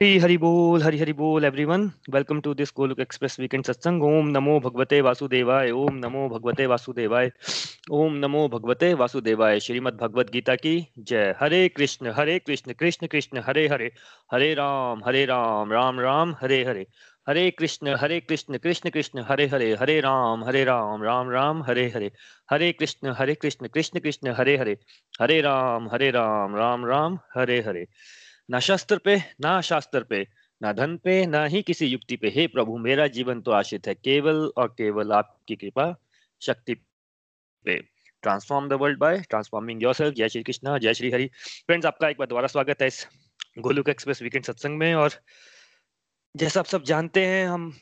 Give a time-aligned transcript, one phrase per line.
[0.00, 4.28] हरी हरि बोल हरि हरि बोल everyone welcome to this Golok express weekend satsang ओम
[4.28, 7.30] नमो भगवते वासुदेवाय ओम नमो भगवते वासुदेवाय
[7.92, 13.42] ओम नमो भगवते वासुदेवाय श्रीमद् भगवत गीता की जय हरे कृष्ण हरे कृष्ण कृष्ण कृष्ण
[13.46, 13.90] हरे हरे
[14.32, 16.86] हरे राम हरे राम राम राम हरे हरे
[17.28, 21.88] हरे कृष्ण हरे कृष्ण कृष्ण कृष्ण हरे हरे हरे राम हरे राम राम राम हरे
[21.94, 22.12] हरे
[22.52, 24.76] हरे कृष्ण हरे कृष्ण कृष्ण कृष्ण हरे हरे
[25.20, 27.86] हरे राम हरे राम राम राम हरे हरे
[28.50, 30.26] ना शस्त्र पे, ना शास्त्र पे,
[30.62, 33.94] ना धन पे, ना ही किसी युक्ति पे। हे प्रभु, मेरा जीवन तो आश्रित है
[33.94, 35.94] केवल और केवल आपकी कृपा
[36.42, 36.74] शक्ति
[37.64, 37.78] पे।
[38.22, 41.30] Transform the world by transforming yourself जय श्री कृष्ण, जय श्री हरि।
[41.66, 43.06] फ्रेंड्स आपका एक बार दोबारा स्वागत है इस
[43.58, 45.10] गोलुक एक्सप्रेस वीकेंड सत्संग में। और
[46.36, 47.78] जैसा आप सब जानते हैं, हम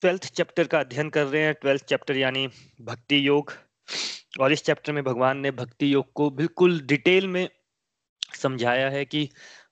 [0.00, 2.48] ट्वेल्थ चैप्टर का अध्ययन कर रहे हैं। ट्वेल्थ चैप्टर यानी
[2.80, 3.52] भक्ति योग।
[4.40, 7.48] और इस चैप्टर में भगवान ने भक्ति योग को बिल्कुल डिटेल में
[8.36, 9.28] समझाया है कि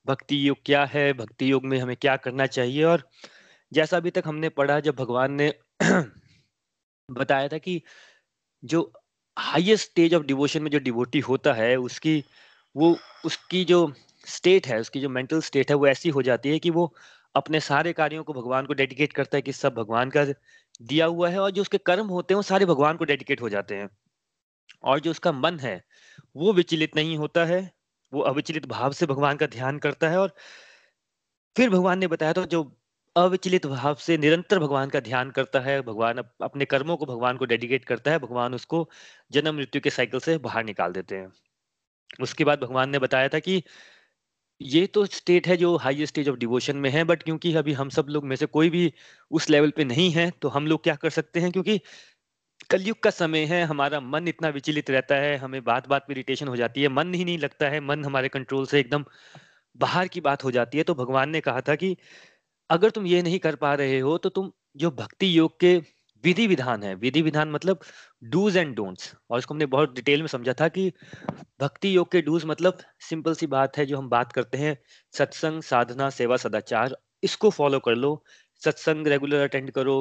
[0.06, 2.84] भक्ति योग क्या है, भक्ति योग में हमें क्या करना चाहिए?
[2.84, 3.08] और
[3.72, 5.55] जैसा अभी तक हमने पढ़ा, जब भगवान ने
[7.11, 7.83] बताया था कि
[8.64, 8.92] जो
[9.38, 12.25] हाईएस्ट स्टेज ऑफ़ डिवोशन में जो डिवोटी होता है, उसकी,
[12.77, 13.92] वो, उसकी जो
[14.27, 16.94] स्टेट है, उसकी जो मेंटल स्टेट है, वो ऐसी हो जाती है कि वो
[17.34, 20.25] अपने सारे कार्यों को भगवान को डेडिकेट करता है कि सब भगवान का
[20.83, 23.48] दिया हुआ है और जो उसके कर्म होते हैं, वो सारे भगवान को डेडिकेट हो
[23.48, 23.91] जाते हैं।
[24.83, 25.84] और जो उसका मन है,
[26.36, 27.79] वो विचलित नहीं होता है।
[28.12, 30.34] वो अविचलित भाव से भगवान का ध्यान करता है और
[31.56, 32.62] फिर भगवान ने बताया तो जो
[33.16, 37.44] अविचलित भाव से निरंतर भगवान का ध्यान करता है, भगवान अपने कर्मों को भगवान को
[37.47, 38.88] डेडिकेट करता है, भगवान उसको
[39.31, 41.31] जन्म मृत्यु के साइकिल से बाहर निकाल देते हैं।
[42.20, 43.62] उसके बाद भगवान ने बताया था कि
[44.61, 47.88] ये तो स्टेट है जो हाईएस्ट स्टेज ऑफ़ डिवोशन में है बट क्योंकि अभी हम
[47.91, 48.93] सब लोग में से कोई भी
[49.31, 51.53] उस लेवल पे नहीं है तो हम लोग क्या कर सकते हैं?
[51.53, 51.81] क्योंकि
[52.70, 56.48] कलयुग का समय है, हमारा मन इतना विचलित रहता है, हमें बात बात में इरिटेशन
[56.48, 59.04] हो जाती है, मन ही नहीं लगता है, मन हमारे कंट्रोल से एकदम
[59.76, 61.97] बाहर की बात हो जाती है। तो भगवान ने कहा था कि
[62.70, 65.76] अगर तुम ये नहीं कर पा रहे हो तो तुम जो भक्ति योग के
[66.25, 67.81] विधि विधान है, विधि विधान मतलब
[68.25, 70.92] डूज एंड डोंट्स और इसको हमने बहुत डिटेल में समझा था कि
[71.60, 74.76] भक्ति योग के डूज मतलब सिंपल सी बात है, जो हम बात करते हैं,
[75.14, 78.22] सत्संग, साधना, सेवा, सदाचार, इसको फॉलो कर लो।
[78.62, 79.97] सत्संग रेगुलर अटेंड करो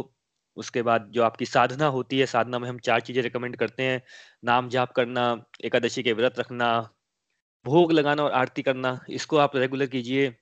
[0.58, 4.02] उसके बाद जो आपकी साधना होती है, साधना में हम चार चीज़ें रिकमेंड करते हैं।
[4.44, 5.26] नाम जाप करना,
[5.64, 6.72] एकादशी के व्रत रखना,
[7.66, 10.34] भोग लगाना और आरती करना, इसको आप रेगुलर कीजिए।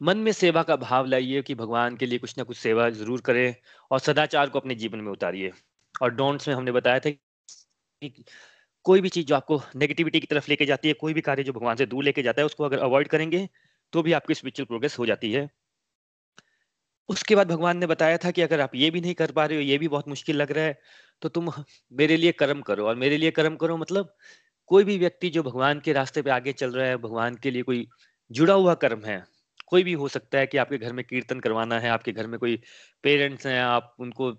[0.00, 3.20] मन में सेवा का भाव लाइए कि भगवान के लिए कुछ ना कुछ सेवा ज़रूर
[3.20, 3.54] करें
[3.90, 5.52] और सदाचार को अपने जीवन में उतारिए।
[5.94, 8.24] और डोंट्स में हमने बताया था कि
[8.86, 11.52] कोई भी चीज़ जो आपको नेगेटिविटी की तरफ़ लेके जाती है, कोई भी कार्य जो
[11.52, 13.48] भगवान से दूर लेके जाता है, उसको अगर अवॉइड करेंगे
[13.92, 15.48] तो भी आपकी स्पिरिचुअल प्रोग्रेस हो जाती है।
[17.12, 19.56] उसके बाद भगवान ने बताया था कि अगर आप ये भी नहीं कर पा रहे
[19.56, 20.78] हो, ये भी बहुत मुश्किल लग रहा है
[21.22, 21.50] तो तुम
[21.92, 24.14] मेरे लिए कर्म करो। और मेरे लिए कर्म करो मतलब
[24.70, 27.62] कोई भी व्यक्ति जो भगवान के रास्ते पे आगे चल रहा है, भगवान के लिए
[27.62, 27.86] कोई
[28.30, 29.22] जुड़ा हुआ कर्म है,
[29.68, 32.38] कोई भी हो सकता है कि आपके घर में कीर्तन करवाना है, आपके घर में
[32.40, 32.56] कोई
[33.04, 34.30] पेरेंट्स हैं, आप उनको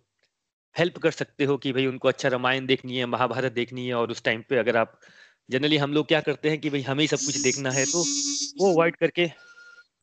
[0.75, 4.11] हेल्प कर सकते हो कि भाई उनको अच्छा रामायण देखनी है, महाभारत देखनी है, और
[4.11, 4.99] उस टाइम पे अगर आप
[5.49, 8.03] जनरली हम लोग क्या करते हैं कि भाई हमें सब कुछ देखना है तो
[8.57, 9.29] वो अवॉइड करके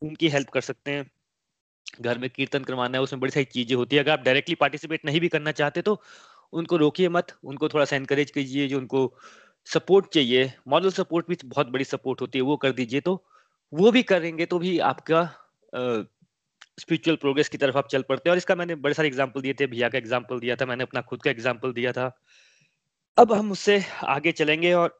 [0.01, 1.09] उनकी हेल्प कर सकते हैं।
[1.93, 5.05] घर में कीर्तन करवाना है, उसमें बड़ी सारी चीज़ें होती है। अगर आप डायरेक्टली पार्टिसिपेट
[5.05, 6.01] नहीं भी करना चाहते तो
[6.53, 9.13] उनको रोकिए मत, उनको थोड़ा सा एनकरेज कीजिए, जो उनको
[9.67, 13.23] सपोर्ट चाहिए मॉरल सपोर्ट भी बहुत बड़ी सपोर्ट होती है, वो कर दीजिए। तो
[13.73, 15.23] वो भी करेंगे तो भी आपका
[16.79, 19.53] स्पिरिचुअल प्रोग्रेस की तरफ़ आप चल पड़ते हैं। और इसका मैंने बड़े सारे एग्ज़ाम्पल दिए
[19.53, 22.11] थे, भैया का एग्ज़ाम्पल दिया था, मैंने अपना खुद का एग्ज़ाम्पल दिया था।
[23.17, 24.99] अब हम उससे आगे चलेंगे और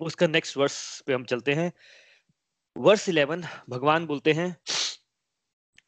[0.00, 1.72] उसका नेक्स्ट वर्स पे हम चलते हैं।
[2.76, 4.56] वर्स इलेवन भगवान बोलते हैं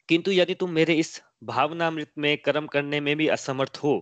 [0.09, 3.93] किंतु यदि तुम मेरे इस भावनामृत में कर्म करने में भी असमर्थ हो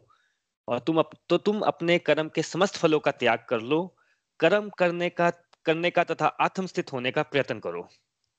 [0.67, 3.95] और तुम अप, तो तुम अपने कर्म के समस्त फलों का त्याग कर लो
[4.39, 5.29] कर्म करने का
[5.65, 7.87] करने का तथा आत्म स्थित होने का प्रयत्न करो।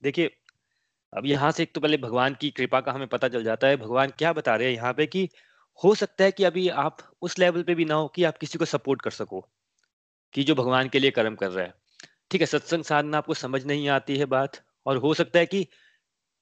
[0.02, 0.30] देखिए
[1.12, 3.76] अब यहाँ से एक तो पहले भगवान की कृपा का हमें पता चल जाता है।
[3.76, 5.28] भगवान क्या बता रहे हैं यहाँ पे कि
[5.80, 8.58] हो सकता है कि अभी आप उस लेवल पे भी ना हो कि आप किसी
[8.58, 9.40] को सपोर्ट कर सको
[10.34, 11.74] कि जो भगवान के लिए कर्म कर रहा है।
[12.30, 15.66] ठीक है सत्संग साधना आपको समझ नहीं आती है बात और हो सकता है कि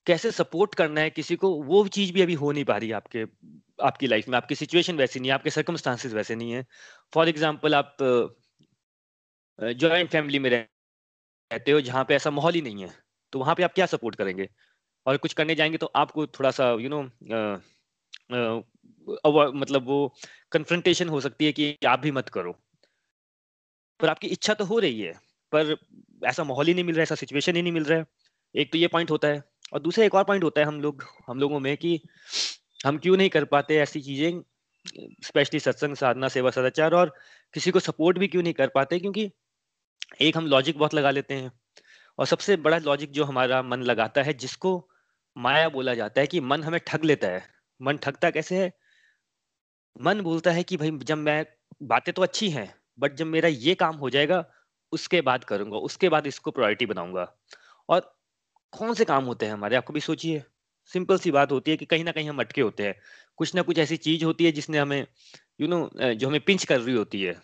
[0.07, 2.95] कैसे सपोर्ट करना है किसी को वो चीज़ भी अभी हो नहीं पा रही है
[2.95, 3.25] आपके
[3.85, 6.65] आपकी लाइफ में आपकी सिचुएशन वैसी नहीं है आपके सर्कमस्टांसिस वैसे नहीं है।
[7.13, 7.97] फॉर एग्ज़ाम्पल आप
[9.59, 12.91] जॉइंट फैमिली में रहते हो जहाँ पे ऐसा माहौल ही नहीं है
[13.33, 14.49] तो वहाँ पे आप क्या सपोर्ट करेंगे?
[15.07, 17.03] और कुछ करने जाएँगे तो आपको थोड़ा सा यू you नो
[18.33, 18.63] know,
[19.57, 20.15] मतलब वो
[20.53, 22.57] कन्फ्रंटेशन हो सकती है कि आप भी मत करो।
[24.01, 25.13] पर आपकी इच्छा तो हो रही है
[25.53, 25.77] पर
[26.25, 28.07] ऐसा माहौल ही नहीं मिल रहा है ऐसा सिचुएशन ही नहीं मिल रहा है।
[28.55, 31.05] एक तो ये पॉइंट होता है। और दूसरा एक और पॉइंट होता है हम लोग,
[31.29, 32.01] हम लोगों में कि
[32.87, 34.43] हम क्यों नहीं कर पाते ऐसी चीज़ें
[35.25, 37.15] स्पेशली सत्संग, साधना, सेवा, सदाचार और
[37.55, 38.99] किसी को सपोर्ट भी क्यों नहीं कर पाते?
[38.99, 39.31] क्योंकि
[40.23, 41.53] एक हम लॉजिक बहुत लगा लेते हैं
[42.19, 44.89] और सबसे बड़ा लॉजिक जो हमारा मन लगाता है, जिसको
[45.37, 47.47] माया बोला जाता है कि मन हमें ठग लेता है।
[47.81, 48.73] मन ठगता कैसे है?
[49.97, 51.45] मन बोलता है कि भाई जब मैं,
[51.83, 54.45] बातें तो अच्छी हैं बट जब मेरा ये काम हो जाएगा,
[54.93, 57.33] उसके बाद करूँगा, उसके बाद इसको प्रायोरिटी बनाऊँगा।
[57.89, 58.15] और
[58.73, 59.77] कौन से काम होते हैं हमारे?
[59.77, 60.43] आपको भी सोचिए।
[60.91, 62.95] सिंपल सी बात होती है कि कहीं ना कहीं हम अटके होते हैं।
[63.39, 66.41] कुछ ना कुछ ऐसी चीज़ होती है जिसने हमें यू you नो know, जो हमें
[66.41, 67.35] पिंच कर रही होती है।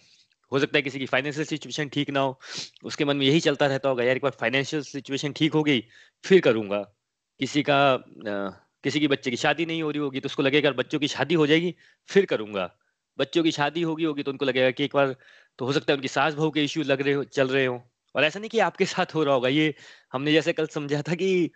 [0.53, 2.39] हो सकता है किसी की फाइनेंशियल सिचुएशन ठीक ना हो।
[2.85, 5.81] उसके मन में यही चलता रहता होगा यार एक बार फाइनेंशियल सिचुएशन ठीक हो गई
[6.25, 6.79] फिर करूँगा।
[7.41, 7.79] किसी का
[8.85, 11.35] किसी की बच्चे की शादी नहीं हो रही होगी तो उसको लगेगा बच्चों की शादी
[11.35, 11.75] हो जाएगी
[12.09, 12.71] फिर करूँगा।
[13.19, 15.15] बच्चों की शादी होगी होगी तो उनको लगेगा कि एक बार
[15.59, 17.83] तो हो सकता है उनकी सास बहू के इश्यू लग रहे हो चल रहे हो।
[18.19, 19.75] और ऐसा नहीं कि आपके साथ हो रहा होगा, ये
[20.13, 21.51] हमने जैसे कल समझा था कि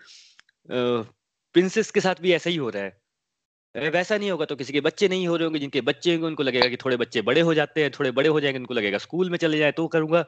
[0.68, 4.80] प्रिंसेस के साथ भी ऐसा ही हो रहा है। वैसा नहीं होगा तो किसी के
[4.80, 7.54] बच्चे नहीं हो रहे होंगे, जिनके बच्चे होंगे, उनको लगेगा कि थोड़े बच्चे बड़े हो
[7.54, 10.24] जाते हैं, थोड़े बड़े हो जाएँगे, उनको लगेगा स्कूल में चले जाए तो करूँगा।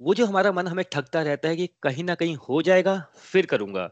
[0.00, 3.46] वो जो हमारा मन हमें ठगता रहता है कि कहीं ना कहीं हो जाएगा, फिर
[3.46, 3.90] करूँगा।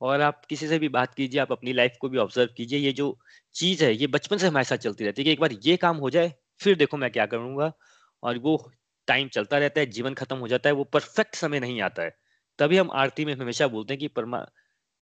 [0.00, 2.92] और आप किसी से भी बात कीजिए, आप अपनी लाइफ को भी ऑब्ज़र्व कीजिए, ये
[2.92, 3.18] जो
[3.54, 5.96] चीज़ है, ये बचपन से हमारे साथ चलती रहती है कि एक बार ये काम
[5.96, 7.72] हो जाए, फिर देखो मैं क्या करूँगा।
[8.22, 8.56] और वो
[9.08, 12.16] टाइम चलता रहता है, जीवन खत्म हो जाता है, वो परफेक्ट समय नहीं आता है।
[12.58, 14.44] तभी हम आरती में हमेशा बोलते हैं कि परमा,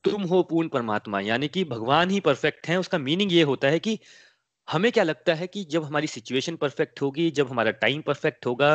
[0.03, 3.79] तुम हो पूर्ण परमात्मा, यानी कि भगवान ही परफेक्ट है। उसका मीनिंग ये होता है
[3.79, 3.99] कि
[4.67, 8.71] हमें क्या लगता है कि जब हमारी सिचुएशन परफेक्ट होगी, जब हमारा टाइम परफेक्ट होगा,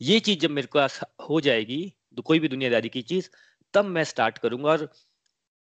[0.00, 1.00] ये चीज़ जब मेरे पास
[1.30, 1.82] हो जाएगी
[2.16, 3.28] तो कोई भी दुनियादारी की चीज़,
[3.74, 4.88] तब मैं स्टार्ट करूँगा। और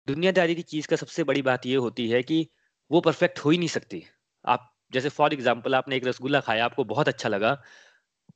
[0.07, 2.47] दुनियादारी की चीज़ का सबसे बड़ी बात ये होती है कि
[2.91, 4.03] वो परफेक्ट हो ही नहीं सकती।
[4.45, 7.57] आप, जैसे फॉर एग्ज़ाम्पल आपने एक रसगुल्ला खाया, आपको बहुत अच्छा लगा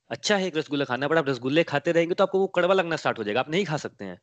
[0.10, 2.96] अच्छा है एक रसगुल्ला खाना, बट आप रसगुल्ले खाते रहेंगे तो आपको वो कड़वा लगना
[2.96, 4.20] स्टार्ट हो जाएगा, आप नहीं खा सकते हैं।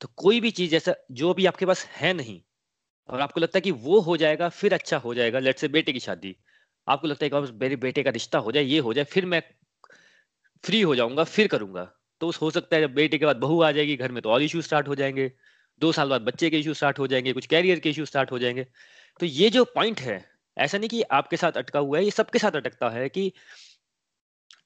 [0.00, 2.40] तो कोई भी चीज़ ऐसा जो भी आपके पास है नहीं,
[3.08, 5.92] और आपको लगता है कि वो हो जाएगा, फिर अच्छा हो जाएगा लेट से बेटे
[5.92, 6.36] की शादी,
[6.86, 9.42] आपको लगता है कि मेरे बेटे का रिश्ता हो जाए, ये हो जाए, फिर मैं
[10.64, 11.84] फ्री हो जाऊँगा, फिर करूँगा।
[12.20, 14.42] तो हो सकता है जब बेटे के बाद बहू आ जाएगी घर में तो और
[14.42, 15.30] इशू स्टार्ट हो जाएँगे,
[15.80, 18.38] दो साल बाद बच्चे के इशू स्टार्ट हो जाएँगे, कुछ कैरियर के इशू स्टार्ट हो
[18.38, 18.66] जाएँगे।
[19.20, 20.24] तो ये जो पॉइंट है,
[20.56, 23.32] ऐसा नहीं कि आपके साथ अटका हुआ है, ये सबके साथ अटकता है कि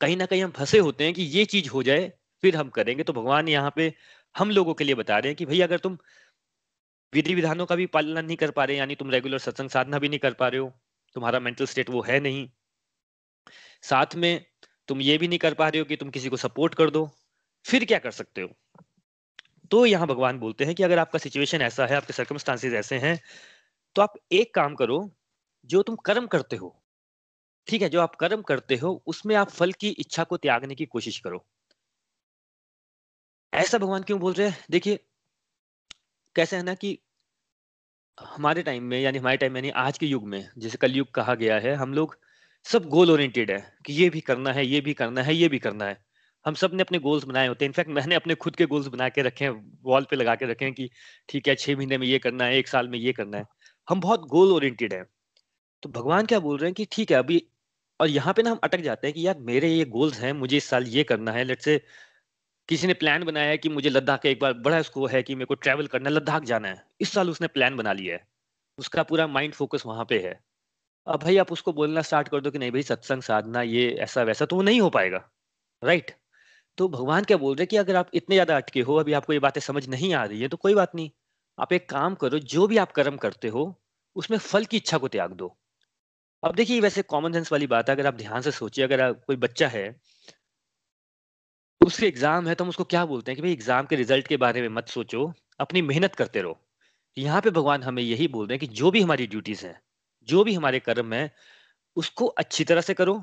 [0.00, 2.12] कहीं ना कहीं हम फंसे होते हैं कि ये चीज़ हो जाए,
[2.42, 3.92] फिर हम करेंगे। तो भगवान यहाँ पे
[4.34, 5.98] हम लोगों के लिए बता रहे हैं कि भाई अगर तुम
[7.12, 10.08] विधि विधानों का भी पालन नहीं कर पा रहे, यानी तुम रेगुलर सत्संग साधना भी
[10.08, 10.72] नहीं कर पा रहे हो,
[11.16, 12.48] तुम्हारा मेंटल स्टेट वो है नहीं।
[13.82, 14.44] साथ में
[14.88, 17.08] तुम ये भी नहीं कर पा रहे हो कि तुम किसी को सपोर्ट कर दो,
[17.64, 18.48] फिर क्या कर सकते हो?
[19.70, 23.18] तो यहाँ भगवान बोलते हैं कि अगर आपका सिचुएशन ऐसा है, आपके सर्कमस्टांसिस ऐसे हैं
[23.96, 24.98] तो आप एक काम करो,
[25.64, 26.76] जो तुम कर्म करते हो
[27.68, 30.86] ठीक है, जो आप कर्म करते हो, उसमें आप फल की इच्छा को त्यागने की
[30.86, 31.46] कोशिश करो।
[33.54, 34.64] ऐसा भगवान क्यों बोल रहे हैं?
[34.70, 35.00] देखिए,
[36.36, 36.98] कैसे है ना कि
[38.20, 41.34] हमारे टाइम में, यानी हमारे टाइम में, यानी आज के युग में, जैसे कलयुग कहा
[41.34, 42.18] गया है, हम लोग
[42.64, 45.58] सब गोल ओरिएंटेड है कि ये भी करना है, ये भी करना है, ये भी
[45.58, 46.04] करना है।
[46.46, 49.22] हम सबने अपने गोल्स बनाए होते हैं। इनफैक्ट मैंने अपने खुद के गोल्स बना के
[49.22, 50.90] रखे हैं वॉल पे लगा के रखे हैं कि
[51.28, 53.44] ठीक है, छह महीने में ये करना है, एक साल में ये करना है।
[53.88, 55.04] हम बहुत गोल ओरिएंटेड है।
[55.82, 57.48] तो भगवान क्या बोल रहे हैं कि ठीक है, अभी
[58.00, 60.56] और यहाँ पे ना हम अटक जाते हैं कि यार मेरे ये गोल्स हैं, मुझे
[60.56, 61.78] इस साल ये करना है। लेट से
[62.68, 65.34] किसी ने प्लान बनाया है कि मुझे लद्दाख का एक बार बड़ा उसको है कि
[65.34, 68.26] मेरे को ट्रैवल करना है, लद्दाख जाना है। इस साल उसने प्लान बना लिया है।
[68.78, 70.40] उसका पूरा माइंड फोकस वहाँ पे है।
[71.06, 74.22] अब भाई आप उसको बोलना स्टार्ट कर दो कि नहीं भाई सत्संग, साधना, ये, ऐसा,
[74.22, 75.28] वैसा तो वो नहीं हो पाएगा।
[75.82, 76.10] राइट
[76.78, 79.32] तो भगवान क्या बोल रहे हैं कि अगर आप इतने ज़्यादा अटके हो, अभी आपको
[79.32, 81.10] ये बातें समझ नहीं आ रही है तो कोई बात नहीं।
[81.58, 83.62] आप एक काम करो, जो भी आप कर्म करते हो,
[84.16, 85.56] उसमें फल की इच्छा को त्याग दो।
[86.46, 89.36] अब देखिए, वैसे कॉमन सेंस वाली बात है, अगर आप ध्यान से सोचिए, अगर कोई
[89.36, 89.84] बच्चा है,
[91.80, 94.36] उसके एग्ज़ाम है तो हम उसको क्या बोलते हैं कि भाई एग्ज़ाम के रिज़ल्ट के
[94.36, 96.58] बारे में मत सोचो, अपनी मेहनत करते रहो।
[97.16, 99.80] यहाँ पे भगवान हमें यही बोल रहे हैं कि जो भी हमारी ड्यूटीज़ हैं,
[100.28, 101.30] जो भी हमारे कर्म है,
[101.96, 103.14] उसको अच्छी तरह से करो।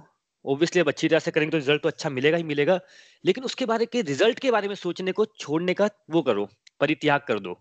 [0.45, 2.79] ऑब्वियसली अब अच्छी तरह से करेंगे तो रिज़ल्ट तो अच्छा मिलेगा ही मिलेगा,
[3.23, 6.47] लेकिन उसके बारे, के रिज़ल्ट के बारे में सोचने को, छोड़ने का वो करो,
[6.81, 7.53] परित्याग कर दो।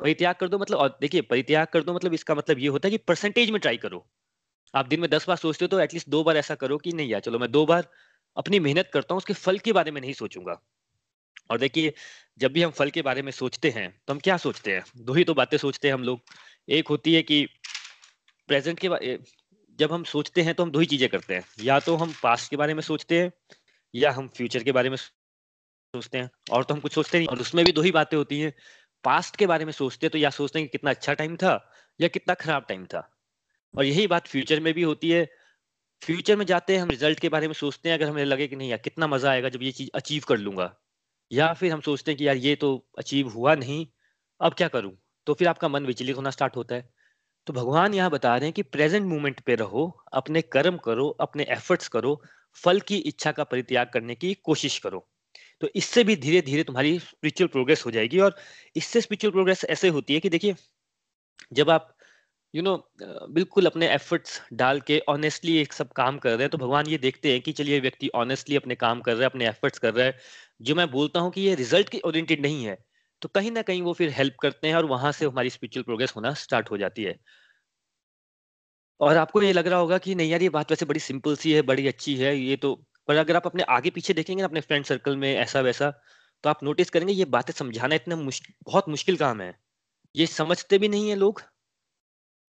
[0.00, 2.98] परित्याग कर दो मतलब देखिए, परित्याग कर दो मतलब इसका मतलब ये होता है कि
[3.08, 4.06] परसेंटेज में ट्राई करो।
[4.74, 7.08] आप दिन में दस बार सोचते हो तो एटलीस्ट दो बार ऐसा करो कि नहीं
[7.08, 7.88] यार, चलो मैं दो बार
[8.36, 10.58] अपनी मेहनत करता हूँ, उसके फल के बारे में नहीं सोचूँगा।
[11.50, 11.92] और देखिए,
[12.38, 14.84] जब भी हम फल के बारे में सोचते हैं तो हम क्या सोचते हैं?
[14.96, 16.20] दो ही तो बातें सोचते हैं हम लोग।
[16.68, 17.44] एक होती है कि
[18.48, 19.18] प्रेजेंट के बारे
[19.78, 22.50] जब हम सोचते हैं तो हम दो ही चीज़ें करते हैं। या तो हम पास्ट
[22.50, 23.32] के बारे में सोचते हैं,
[23.94, 27.40] या हम फ्यूचर के बारे में सोचते हैं, और तो हम कुछ सोचते नहीं। और
[27.40, 28.52] उसमें भी दो ही बातें होती हैं।
[29.04, 31.72] पास्ट के बारे में सोचते हैं तो या सोचते हैं कि कितना अच्छा टाइम था,
[32.00, 33.10] या कितना खराब टाइम था।
[33.76, 35.24] और यही बात फ्यूचर में भी होती है।
[36.02, 38.56] फ्यूचर में जाते हैं, हम रिज़ल्ट के बारे में सोचते हैं, अगर हमें लगे कि
[38.56, 40.74] नहीं यार, कितना मज़ा आएगा जब ये चीज़ अचीव कर लूँगा।
[41.32, 43.86] या फिर हम सोचते हैं कि यार, ये तो अचीव हुआ नहीं,
[44.40, 44.92] अब क्या करूँ?
[45.26, 46.90] तो फिर आपका मन विचलित होना स्टार्ट होता है।
[47.46, 51.44] तो भगवान यहाँ बता रहे हैं कि प्रेजेंट मोमेंट पे रहो, अपने कर्म करो, अपने
[51.44, 52.22] एफर्ट्स करो,
[52.64, 55.08] फल की इच्छा का परित्याग करने की कोशिश करो।
[55.60, 58.36] तो इससे भी धीरे धीरे तुम्हारी स्पिरिचुअल प्रोग्रेस हो जाएगी और
[58.76, 60.54] इससे स्पिरिचुअल प्रोग्रेस ऐसे होती है कि देखिए,
[61.52, 61.95] जब आप
[62.56, 66.42] यू you नो know, बिल्कुल अपने एफर्ट्स डाल के ऑनेस्टली एक सब काम कर रहे
[66.42, 69.26] हैं तो भगवान ये देखते हैं कि चलिए व्यक्ति ऑनेस्टली अपने काम कर रहा है
[69.26, 70.16] अपने एफर्ट्स कर रहा है।
[70.62, 72.76] जो मैं बोलता हूँ कि ये रिज़ल्ट की ओरिएंटेड नहीं है
[73.22, 76.12] तो कहीं ना कहीं वो फिर हेल्प करते हैं और वहाँ से हमारी स्पिरिचुअल प्रोग्रेस
[76.16, 77.18] होना स्टार्ट हो जाती है।
[79.00, 81.52] और आपको ये लग रहा होगा कि नहीं यार ये बात वैसे बड़ी सिंपल सी
[81.52, 82.74] है बड़ी अच्छी है ये तो
[83.08, 85.90] पर अगर आप अपने आगे पीछे देखेंगे ना अपने फ्रेंड सर्कल में ऐसा वैसा
[86.44, 89.54] तो आप नोटिस करेंगे ये बातें समझाना इतना बहुत मुश्किल काम है।
[90.14, 91.42] ये समझते भी नहीं है लोग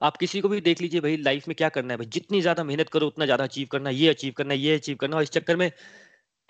[0.02, 2.06] आप किसी को भी देख लीजिए भाई लाइफ में क्या करना है भाई?
[2.08, 5.24] जितनी ज़्यादा मेहनत करो, उतना ज़्यादा अचीव करना, ये अचीव करना, ये अचीव करना, और
[5.24, 5.72] इस चक्कर में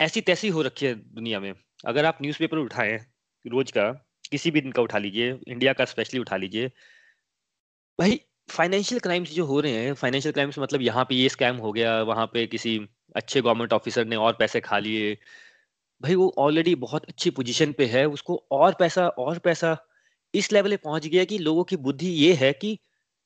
[0.00, 1.52] ऐसी तैसी हो रखी है दुनिया में।
[1.86, 2.98] अगर आप न्यूज़पेपर उठाएँ
[3.44, 3.90] रोज का,
[4.30, 6.68] किसी भी दिन का उठा लीजिए इंडिया का स्पेशली उठा लीजिए,
[7.98, 11.72] भाई फाइनेंशियल क्राइम्स जो हो रहे हैं फाइनेंशियल क्राइम्स मतलब यहाँ पे ये स्कैम हो
[11.72, 12.78] गया, वहाँ पे किसी
[13.16, 15.16] अच्छे गवर्नमेंट ऑफिसर ने और पैसे खा लिए।
[16.00, 19.76] भाई, वो ऑलरेडी बहुत अच्छी पोजीशन पे है, उसको और पैसा और पैसा,
[20.34, 22.78] इस लेवल पे पहुँच गया कि लोगों की बुद्धि ये है कि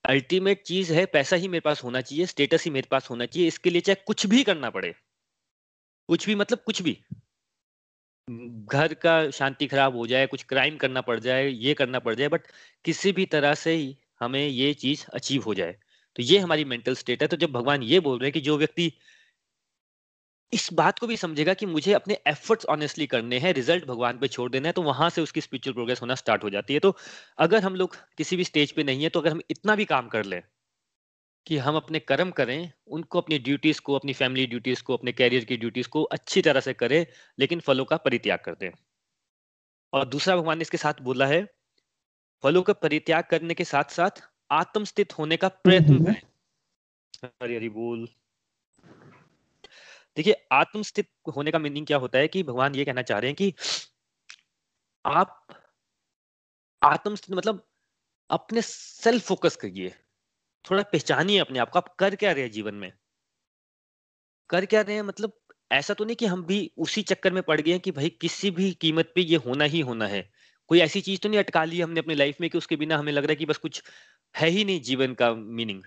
[0.04, 3.48] अल्टीमेट चीज़ है, पैसा ही मेरे पास होना चाहिए स्टेटस ही मेरे पास होना चाहिए,
[3.48, 4.94] इसके लिए चाहे कुछ भी करना पड़े।
[6.08, 6.98] कुछ भी मतलब कुछ भी।
[8.28, 12.28] घर का शांति खराब हो जाए, कुछ क्राइम करना पड़ जाए, ये करना पड़ जाए
[12.28, 12.46] बट
[12.84, 15.76] किसी भी तरह से ही हमें ये चीज़ अचीव हो जाए।
[16.16, 18.56] तो ये हमारी मेंटल स्टेट है तो जब भगवान ये बोल रहे हैं कि जो
[18.58, 18.92] व्यक्ति
[20.52, 24.28] इस बात को भी समझेगा कि मुझे अपने एफर्ट्स ऑनेस्टली करने हैं रिज़ल्ट भगवान पे
[24.28, 26.94] छोड़ देना है तो वहाँ से उसकी स्पिरिचुअल प्रोग्रेस होना स्टार्ट हो जाती है। तो
[27.38, 30.08] अगर हम लोग किसी भी स्टेज पे नहीं है तो अगर हम इतना भी काम
[30.08, 30.42] कर लें
[31.46, 35.44] कि हम अपने कर्म करें उनको अपनी ड्यूटीज़ को अपनी फैमिली ड्यूटीज़ को अपने कैरियर
[35.44, 37.04] की ड्यूटीज़ को अच्छी तरह से करें
[37.38, 38.70] लेकिन फलों का परित्याग कर दें।
[39.92, 41.42] और दूसरा भगवान ने इसके साथ बोला है
[42.44, 46.22] फलों का परित्याग करने के साथ साथ आत्मस्थित होने का प्रयत्न करें।
[47.24, 48.06] हरी हरी बोल।
[50.16, 53.36] देखिए, आत्मस्थित होने का मीनिंग क्या होता है कि भगवान ये कहना चाह रहे हैं
[53.36, 53.54] कि
[55.04, 55.46] आप
[56.82, 57.68] आत्मस्थित मतलब
[58.30, 59.94] अपने सेल्फ फोकस करिए।
[60.64, 62.92] थोड़ा पहचानिए अपने आप को, आप कर क्या रहे हैं जीवन में?
[64.50, 65.02] कर क्या रहे हैं?
[65.02, 65.32] मतलब
[65.72, 68.50] ऐसा तो नहीं कि हम भी उसी चक्कर में पड़ गए हैं कि भाई किसी
[68.50, 70.32] भी कीमत पे ये होना ही होना है।
[70.68, 73.12] कोई ऐसी चीज़ तो नहीं अटका ली हमने अपनी लाइफ में कि उसके बिना हमें
[73.12, 73.82] लग रहा है कि बस कुछ
[74.36, 75.82] है ही नहीं जीवन का मीनिंग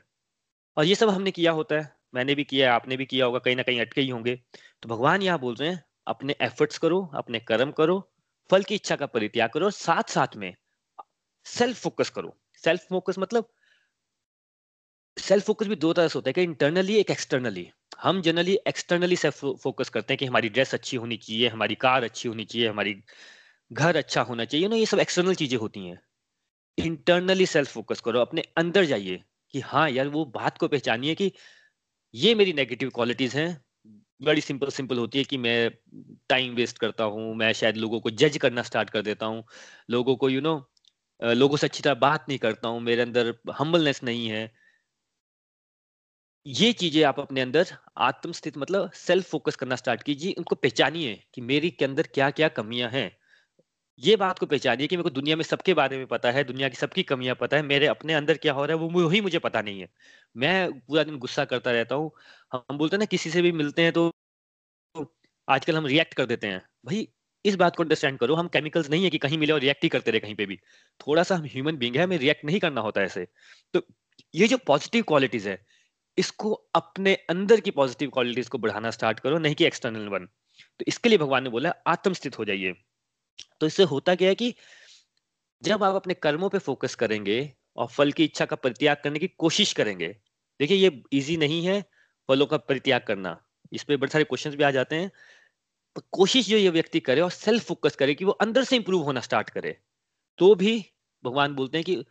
[0.78, 3.56] और ये सब हमने किया होता है। मैंने भी किया आपने भी किया होगा, कहीं
[3.56, 4.36] ना कहीं अटके ही होंगे।
[4.84, 8.00] तो भगवान यहाँ बोल रहे हैं, अपने एफर्ट्स करो, अपने कर्म करो,
[8.50, 10.54] फल की इच्छा का परित्याग करो साथ साथ में
[11.46, 13.48] सेल्फ फोकस करो। सेल्फ फोकस मतलब
[15.18, 17.68] सेल्फ फोकस भी दो तरह से होता है, कि इंटरनली एक एक्सटर्नली
[18.02, 22.04] हम जनरली एक्सटर्नली सेल्फ फोकस करते हैं कि हमारी ड्रेस अच्छी होनी चाहिए, हमारी कार
[22.04, 22.96] अच्छी होनी चाहिए, हमारी
[23.72, 26.00] घर अच्छा होना चाहिए। ना ये सब एक्सटर्नल चीज़ें होती हैं।
[26.78, 31.32] इंटरनली सेल्फ फोकस करो, अपने अंदर जाइए कि हाँ यार, वो बात को पहचानिए कि
[32.16, 33.50] ये मेरी नेगेटिव क्वालिटीज हैं।
[34.22, 35.70] बड़ी सिंपल सिंपल होती है कि मैं
[36.30, 39.44] टाइम वेस्ट करता हूँ मैं शायद लोगों को जज करना स्टार्ट कर देता हूँ।
[39.90, 43.02] लोगों को यू you नो know, लोगों से अच्छी तरह बात नहीं करता हूँ मेरे
[43.02, 44.52] अंदर हम्बलनेस नहीं है।
[46.46, 47.68] ये चीज़ें आप अपने अंदर
[47.98, 52.48] आत्मस्थित मतलब सेल्फ फोकस करना स्टार्ट कीजिए उनको पहचानिए कि मेरी के अंदर क्या क्या
[52.48, 53.10] कमियाँ हैं।
[54.00, 56.70] ये बात को पहचानिए कि मेरे को दुनिया में सबके बारे में पता है, दुनिया
[56.70, 59.40] की सबकी कमियाँ पता है, मेरे अपने अंदर क्या हो रहा है, वो वही मुझे
[59.40, 59.88] पता नहीं है।
[60.36, 62.12] मैं पूरा दिन गुस्सा करता रहता हूँ,
[62.54, 64.12] हम बोलते हैं ना, किसी से भी मिलते हैं तो
[65.48, 67.08] आजकल हम रिएक्ट कर देते हैं। भाई,
[67.46, 69.90] इस बात को अंडरस्टैंड करो, हम केमिकल्स नहीं है कि कहीं मिले और रिएक्ट ही
[69.90, 70.56] करते रहे कहीं पे भी।
[71.02, 73.28] थोड़ा सा हम ह्यूमन बींग है, हमें रिएक्ट नहीं करना होता ऐसे।
[73.74, 73.82] तो
[74.34, 75.60] ये जो पॉजिटिव क्वालिटीज है,
[76.18, 80.26] इसको अपने अंदर की पॉजिटिव क्वालिटीज को बढ़ाना स्टार्ट करो, नहीं कि एक्सटर्नल वन
[80.80, 82.74] तो इसके लिए भगवान ने बोला, आत्मस्थित हो जाइए।
[83.60, 84.54] तो इससे होता क्या है कि
[85.64, 87.38] जब आप अपने कर्मों पे फोकस करेंगे
[87.78, 90.08] और फल की इच्छा का परित्याग करने की कोशिश करेंगे,
[90.60, 91.82] देखिए ये इजी नहीं है
[92.30, 93.38] फलों का परित्याग करना।
[93.72, 95.12] इस पर बड़े सारे क्वेश्चन भी आ जाते हैं।
[95.96, 99.04] तो कोशिश जो ये व्यक्ति करे और सेल्फ फोकस करे कि वो अंदर से इंप्रूव
[99.04, 99.78] होना स्टार्ट करे
[100.40, 100.74] तो भी
[101.24, 102.04] भगवान बोलते हैं कि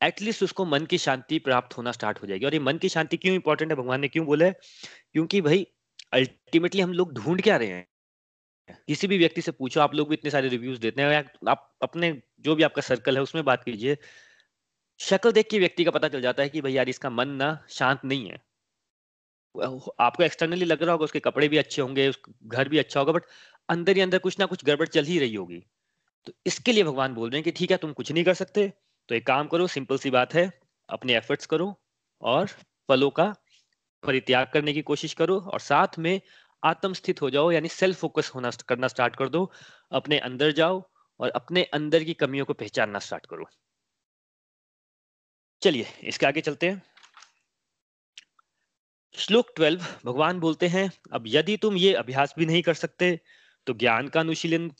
[0.00, 3.16] एटलीस्ट उसको मन की शांति प्राप्त होना स्टार्ट हो जाएगी। और ये मन की शांति
[3.16, 3.76] क्यों इंपॉर्टेंट है?
[3.76, 4.52] भगवान ने क्यों बोला है?
[5.12, 5.66] क्योंकि भाई
[6.12, 7.86] अल्टीमेटली हम लोग ढूंढ क्या रहे हैं?
[8.68, 12.10] किसी भी व्यक्ति से पूछो, आप लोग भी इतने सारे रिव्यूज़ देते हैं आप अपने
[12.40, 13.96] जो भी आपका सर्कल है, उसमें बात कीजिए।
[15.00, 17.58] शक्ल देख के व्यक्ति का पता चल जाता है कि भाई यार, इसका मन ना
[17.70, 18.36] शांत नहीं है।
[20.00, 22.10] आपको एक्सटर्नली लग रहा होगा, उसके कपड़े भी अच्छे होंगे
[22.46, 23.24] घर भी अच्छा होगा बट
[23.68, 25.62] अंदर ही अंदर कुछ ना कुछ गड़बड़ चल ही रही होगी।
[26.26, 28.72] तो इसके लिए भगवान बोल रहे हैं कि ठीक है, तुम कुछ नहीं कर सकते
[29.08, 30.50] तो एक काम करो सिंपल सी बात है,
[30.88, 31.74] अपने एफर्ट्स करो
[32.22, 32.46] और
[32.88, 33.24] फलों का
[34.02, 36.20] परित्याग करने की कोशिश करो और साथ में
[36.64, 39.50] आत्मस्थित हो जाओ, यानी सेल्फ फोकस होना करना स्टार्ट कर दो,
[39.92, 40.82] अपने अंदर जाओ
[41.20, 43.46] और अपने अंदर की कमियों को पहचानना स्टार्ट करो।
[45.62, 46.82] चलिए, इसके आगे चलते हैं।
[49.14, 53.18] श्लोक 12 भगवान बोलते हैं, अब यदि तुम ये अभ्यास भी नहीं कर सकते
[53.66, 54.70] तो ज्ञान का अनुशीलन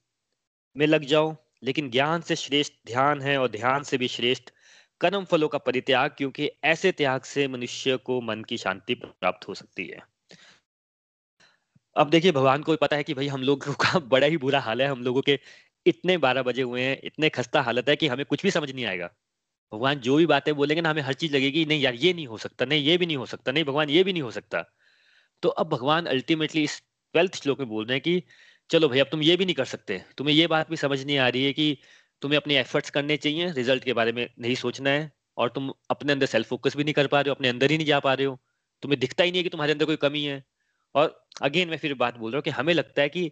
[0.76, 4.50] में लग जाओ। लेकिन ज्ञान से श्रेष्ठ ध्यान है और ध्यान से भी श्रेष्ठ
[5.00, 9.54] कर्म फलों का परित्याग, क्योंकि ऐसे त्याग से मनुष्य को मन की शांति प्राप्त हो
[9.54, 10.11] सकती है।
[11.96, 14.82] अब देखिए, भगवान को पता है कि भाई, हम लोग का बड़ा ही बुरा हाल
[14.82, 15.38] है। हम लोगों के
[15.86, 18.84] इतने बारह बजे हुए हैं, इतने खस्ता हालत है कि हमें कुछ भी समझ नहीं
[18.84, 19.06] आएगा।
[19.72, 22.38] भगवान जो भी बातें बोलेंगे ना, हमें हर चीज़ लगेगी, नहीं यार, ये नहीं हो
[22.38, 24.64] सकता, नहीं, ये भी नहीं हो सकता, नहीं, भगवान, ये भी नहीं हो सकता।
[25.42, 26.82] तो अब भगवान अल्टीमेटली इस
[27.14, 28.22] ट्वेल्थ श्लोक में बोल रहे हैं कि,
[28.70, 31.18] चलो भाई, अब तुम ये भी नहीं कर सकते। तुम्हें ये बात भी समझ नहीं
[31.18, 31.76] आ रही है कि
[32.22, 36.12] तुम्हें अपने एफर्ट्स करने चाहिए रिज़ल्ट के बारे में नहीं सोचना है और तुम अपने
[36.12, 38.14] अंदर सेल्फ फोकस भी नहीं कर पा रहे हो, अपने अंदर ही नहीं जा पा
[38.14, 38.38] रहे हो।
[38.82, 40.44] तुम्हें दिखता ही नहीं है कि तुम्हारे अंदर कोई कमी है।
[40.94, 43.24] और अगेन मैं फिर बात बोल रहा हूँ कि हमें लगता है कि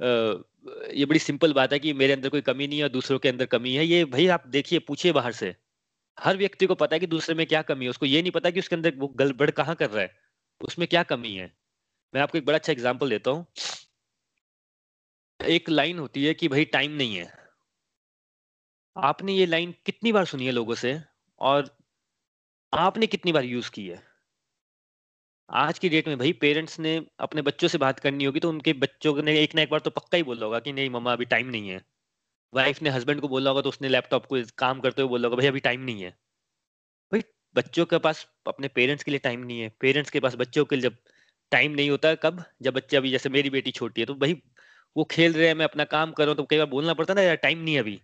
[0.00, 3.28] ये बड़ी सिंपल बात है कि मेरे अंदर कोई कमी नहीं है और दूसरों के
[3.28, 5.54] अंदर कमी है। ये भाई आप देखिए, पूछिए बाहर से।
[6.18, 8.50] हर व्यक्ति को पता है कि दूसरे में क्या कमी है। उसको ये नहीं पता
[8.50, 10.16] कि उसके अंदर वो गड़बड़ कहाँ कर रहा है।
[10.60, 11.52] उसमें क्या कमी है।
[12.14, 13.46] मैं आपको एक बड़ा अच्छा एग्ज़ाम्पल देता हूँ।
[15.40, 17.32] एक लाइन होती है कि भाई टाइम नहीं है।
[18.96, 21.00] आपने ये लाइन कितनी बार सुनी है लोगों से?
[21.40, 21.76] और
[22.72, 24.09] आपने कितनी बार यूज़ की है?
[25.50, 28.72] आज की डेट में भाई पेरेंट्स ने अपने बच्चों से बात करनी होगी तो उनके
[28.72, 31.24] बच्चों ने एक ना एक बार तो पक्का ही बोला होगा कि नहीं, मम्मा, अभी
[31.24, 31.80] टाइम नहीं है।
[32.54, 35.36] वाइफ ने हस्बैंड को बोला होगा तो उसने लैपटॉप को काम करते हुए बोला होगा,
[35.36, 36.10] भाई, अभी टाइम नहीं है।
[37.12, 37.22] भाई,
[37.54, 40.76] बच्चों के पास अपने पेरेंट्स के लिए टाइम नहीं है। पेरेंट्स के पास बच्चों के
[40.76, 40.96] लिए जब
[41.52, 42.44] टाइम नहीं होता, कब?
[42.62, 44.42] जब बच्चे अभी, जैसे मेरी बेटी छोटी है तो भाई,
[44.96, 47.14] वो खेल रहे हैं, मैं अपना काम कर रहा हूँ तो कई बार बोलना पड़ता
[47.14, 47.96] ना, यार टाइम नहीं है अभी।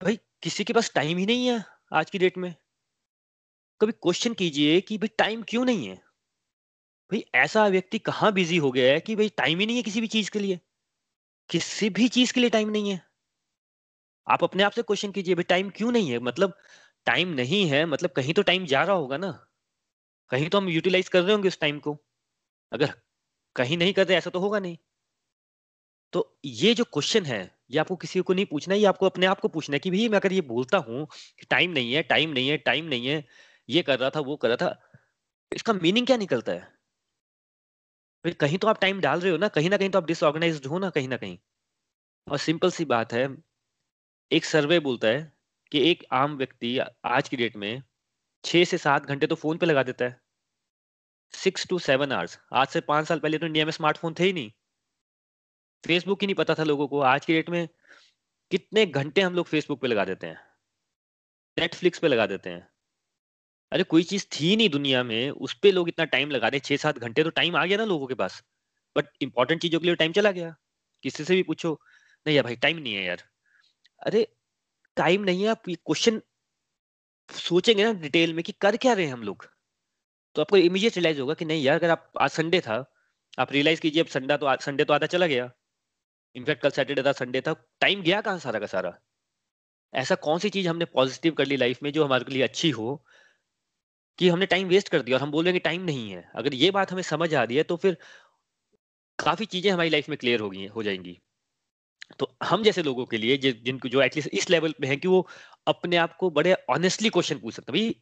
[0.00, 2.54] भाई, किसी के पास टाइम ही नहीं है आज की डेट में।
[3.80, 6.09] कभी क्वेश्चन कीजिए कि भाई टाइम क्यों नहीं है?
[7.10, 10.00] भाई, ऐसा व्यक्ति कहाँ बिज़ी हो गया है कि भाई टाइम ही नहीं है किसी
[10.00, 10.60] भी चीज़ के लिए?
[11.50, 13.02] किसी भी चीज़ के लिए टाइम नहीं है।
[14.28, 16.18] आप अपने आप से क्वेश्चन कीजिए, भाई टाइम क्यों नहीं है?
[16.18, 16.58] मतलब
[17.06, 19.46] टाइम नहीं है मतलब कहीं तो टाइम जा रहा होगा ना।
[20.30, 21.98] कहीं तो हम यूटिलाइज कर रहे होंगे उस टाइम को।
[22.72, 22.94] अगर
[23.56, 24.78] कहीं नहीं कर रहे, ऐसा तो होगा नहीं।
[26.12, 29.40] तो ये जो क्वेश्चन है, ये आपको किसी को नहीं पूछना, ये आपको अपने आप
[29.40, 31.06] को पूछना है कि भाई, मैं अगर ये बोलता हूँ
[31.38, 33.24] कि टाइम नहीं है टाइम नहीं है टाइम नहीं है,
[33.68, 34.90] ये कर रहा था, वो कर रहा था,
[35.52, 36.79] इसका मीनिंग क्या निकलता है?
[38.24, 40.66] भाई कहीं तो आप टाइम डाल रहे हो ना, कहीं ना कहीं तो आप डिसऑर्गेनाइज
[40.66, 41.38] हो ना, कहीं ना कहीं।
[42.26, 43.28] और सिंपल सी बात है,
[44.30, 45.32] एक सर्वे बोलता है
[45.72, 47.82] कि एक आम व्यक्ति आज की डेट में
[48.44, 50.20] छह से सात घंटे तो फ़ोन पे लगा देता है।
[51.34, 54.32] सिक्स टू सेवन आवर्स आज से पाँच साल पहले तो इंडिया में स्मार्टफ़ोन थे ही
[54.32, 54.50] नहीं।
[55.84, 57.68] फेसबुक ही नहीं पता था लोगों को आज की डेट में
[58.50, 60.40] कितने घंटे हम लोग फेसबुक पे लगा देते हैं।
[61.56, 62.69] नेटफ्लिक्स पे लगा देते हैं।
[63.72, 66.76] अरे कोई चीज़ थी नहीं दुनिया में, उस पर लोग इतना टाइम लगा रहे छह
[66.76, 68.44] सात घंटे तो टाइम आ गया ना लोगों के पास।
[68.96, 70.56] बट इंपॉर्टेंट चीज़ों के लिए टाइम चला गया।
[71.02, 71.80] किसी से भी पूछो,
[72.26, 73.22] नहीं यार भाई टाइम नहीं है यार।
[74.06, 74.36] अरे
[74.96, 76.22] टाइम नहीं है, आप ये क्वेश्चन
[77.30, 79.46] सोचेंगे ना डिटेल में कि कर क्या रहे हैं हम लोग?
[80.34, 82.94] तो आपको इमीडिएट रियलाइज़ होगा कि नहीं यार, अगर आप, आज संडे था,
[83.38, 85.50] आप रियलाइज़ कीजिए, अब संडे तो संडे तो आधा चला गया।
[86.36, 88.98] इनफैक्ट कल सैटरडे था संडे था टाइम गया कहाँ सारा का सारा?
[89.94, 93.04] ऐसा कौन सी चीज़ हमने पॉजिटिव कर ली लाइफ में जो हमारे लिए अच्छी हो
[94.18, 96.24] कि हमने टाइम वेस्ट कर दिया और हम बोल रहे हैं कि टाइम नहीं है।
[96.36, 97.96] अगर ये बात हमें समझ आ रही है तो फिर
[99.18, 101.18] काफ़ी चीज़ें हमारी लाइफ में क्लियर होगी, हो जाएँगी।
[102.18, 105.26] तो हम जैसे लोगों के लिए जिनको जो एटलीस्ट इस लेवल पे है कि वो
[105.66, 107.94] अपने आप को बड़े ऑनेस्टली क्वेश्चन पूछ सकते भाई,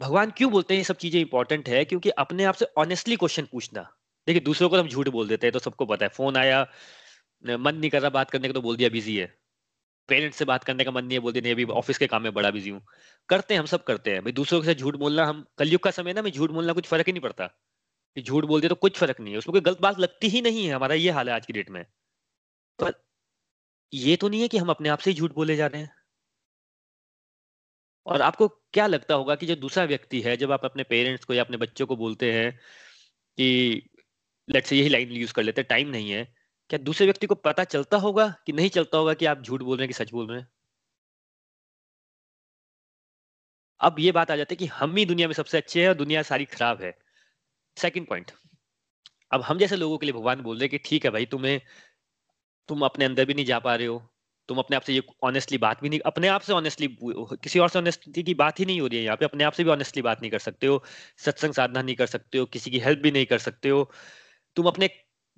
[0.00, 1.84] भगवान क्यों बोलते हैं ये सब चीज़ें इंपॉर्टेंट है?
[1.84, 3.82] क्योंकि अपने आप से ऑनेस्टली क्वेश्चन पूछना।
[4.26, 6.66] देखिए, दूसरों को हम झूठ बोल देते हैं तो सबको पता है, फ़ोन आया
[7.44, 9.32] मन नहीं कर रहा बात करने का तो बोल दिया बिज़ी है।
[10.08, 12.34] पेरेंट्स से बात करने का मन नहीं है, बोलते, नहीं, अभी ऑफ़िस के काम में
[12.34, 12.86] बड़ा बिज़ी हूँ।
[13.28, 15.90] करते हैं, हम सब करते हैं। भाई, दूसरों के साथ झूठ बोलना, हम कलयुग का
[15.90, 17.46] समय ना मैं झूठ बोलना कुछ फ़र्क ही नहीं पड़ता।
[18.16, 20.66] कि झूठ बोलते तो कुछ फ़र्क नहीं है, उसमें कोई गलत बात लगती ही नहीं
[20.66, 21.84] है, हमारा ये हाल है आज की डेट में।
[22.78, 23.04] पर
[23.94, 25.94] ये तो नहीं है कि हम अपने आप से ही झूठ बोले जा रहे हैं।
[28.06, 31.34] और आपको क्या लगता होगा कि जो दूसरा व्यक्ति है, जब आप अपने पेरेंट्स को
[31.34, 32.52] या अपने बच्चों को बोलते हैं
[33.36, 33.74] कि
[34.50, 37.34] लेट्स से यही लाइन यूज़ कर लेते हैं, टाइम नहीं है। क्या दूसरे व्यक्ति को
[37.34, 40.12] पता चलता होगा कि नहीं चलता होगा कि आप झूठ बोल रहे हैं कि सच
[40.12, 40.48] बोल रहे हैं?
[43.80, 45.94] अब ये बात आ जाती है कि हम ही दुनिया में सबसे अच्छे हैं और
[45.94, 46.92] दुनिया सारी खराब है।
[47.76, 48.32] सेकंड पॉइंट
[49.32, 51.60] अब हम जैसे लोगों के लिए भगवान बोल रहे हैं कि ठीक है भाई, तुम्हें,
[52.68, 54.02] तुम अपने अंदर भी नहीं जा पा रहे हो।
[54.48, 57.68] तुम अपने आप से ये ऑनेस्टली बात भी नहीं, अपने आप से ऑनेस्टली किसी और
[57.68, 59.70] से ऑनेस्टी की बात ही नहीं हो रही है यहाँ पे। अपने आप से भी
[59.70, 60.82] ऑनेस्टली बात नहीं कर सकते हो,
[61.18, 63.90] सत्संग साधना नहीं कर सकते हो, किसी की हेल्प भी नहीं कर सकते हो।
[64.56, 64.88] तुम अपने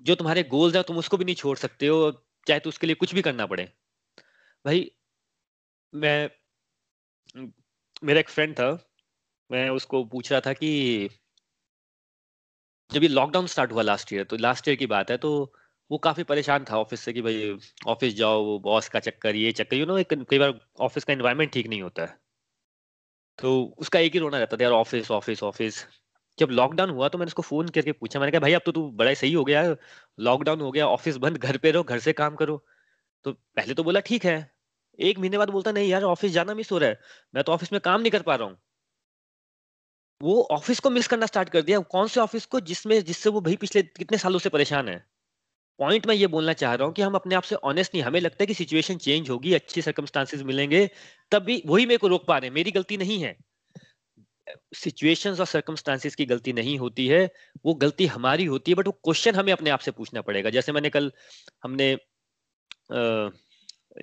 [0.03, 2.11] जो तुम्हारे गोल्स है, तुम उसको भी नहीं छोड़ सकते हो,
[2.47, 3.65] चाहे तो उसके लिए कुछ भी करना पड़े।
[4.65, 4.91] भाई,
[5.93, 6.31] मैं,
[8.05, 8.71] मेरा एक फ्रेंड था,
[9.51, 11.09] मैं उसको पूछ रहा था कि
[12.91, 15.31] जब ये लॉकडाउन स्टार्ट हुआ लास्ट ईयर तो लास्ट ईयर की बात है तो
[15.91, 17.57] वो काफ़ी परेशान था ऑफ़िस से कि भाई
[17.87, 21.53] ऑफ़िस जाओ बॉस का चक्कर, ये चक्कर यू नो एक, कई बार ऑफ़िस का एनवायरनमेंट
[21.53, 22.19] ठीक नहीं होता है।
[23.39, 25.85] तो उसका एक ही रोना रहता था, यार ऑफ़िस ऑफ़िस ऑफ़िस
[26.39, 28.91] जब लॉकडाउन हुआ तो मैंने उसको फ़ोन करके पूछा। मैंने कहा, भाई, अब तो तू
[28.93, 29.77] बड़ा सही हो गया।
[30.19, 32.65] लॉकडाउन हो गया ऑफ़िस बंद, घर पे रहो, घर से काम करो।
[33.25, 34.53] तो पहले तो बोला, ठीक है।
[34.99, 37.01] एक महीने बाद बोलता, नहीं यार ऑफ़िस जाना मिस हो रहा है।
[37.35, 38.59] मैं तो ऑफ़िस में काम नहीं कर पा रहा हूँ।
[40.21, 43.41] वो ऑफ़िस को मिस करना स्टार्ट कर दिया। कौन से ऑफ़िस को जिसमें, जिससे वो
[43.41, 45.07] भाई पिछले कितने सालों से परेशान है?
[45.79, 48.21] पॉइंट मैं ये बोलना चाह रहा हूँ कि हम अपने आप से ऑनेस्ट नहीं। हमें
[48.21, 50.91] लगता है कि सिचुएशन चेंज होगी, अच्छी सर्कमस्टांसिस मिलेंगे
[51.33, 53.37] तब भी वही मेरे को रोक पा रहे हैं। मेरी गलती नहीं है।
[54.75, 57.29] सिचुएशंस और सर्कमस्टांसिस की गलती नहीं होती है,
[57.65, 60.73] वो गलती हमारी होती है बट वो क्वेश्चन हमें अपने आप से पूछना पड़ेगा। जैसे
[60.73, 61.11] मैंने कल,
[61.65, 61.97] हमने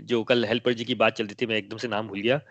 [0.04, 2.42] जो कल हेल्पर जी की बात चल रही थी, मैं एकदम से नाम भूल गया।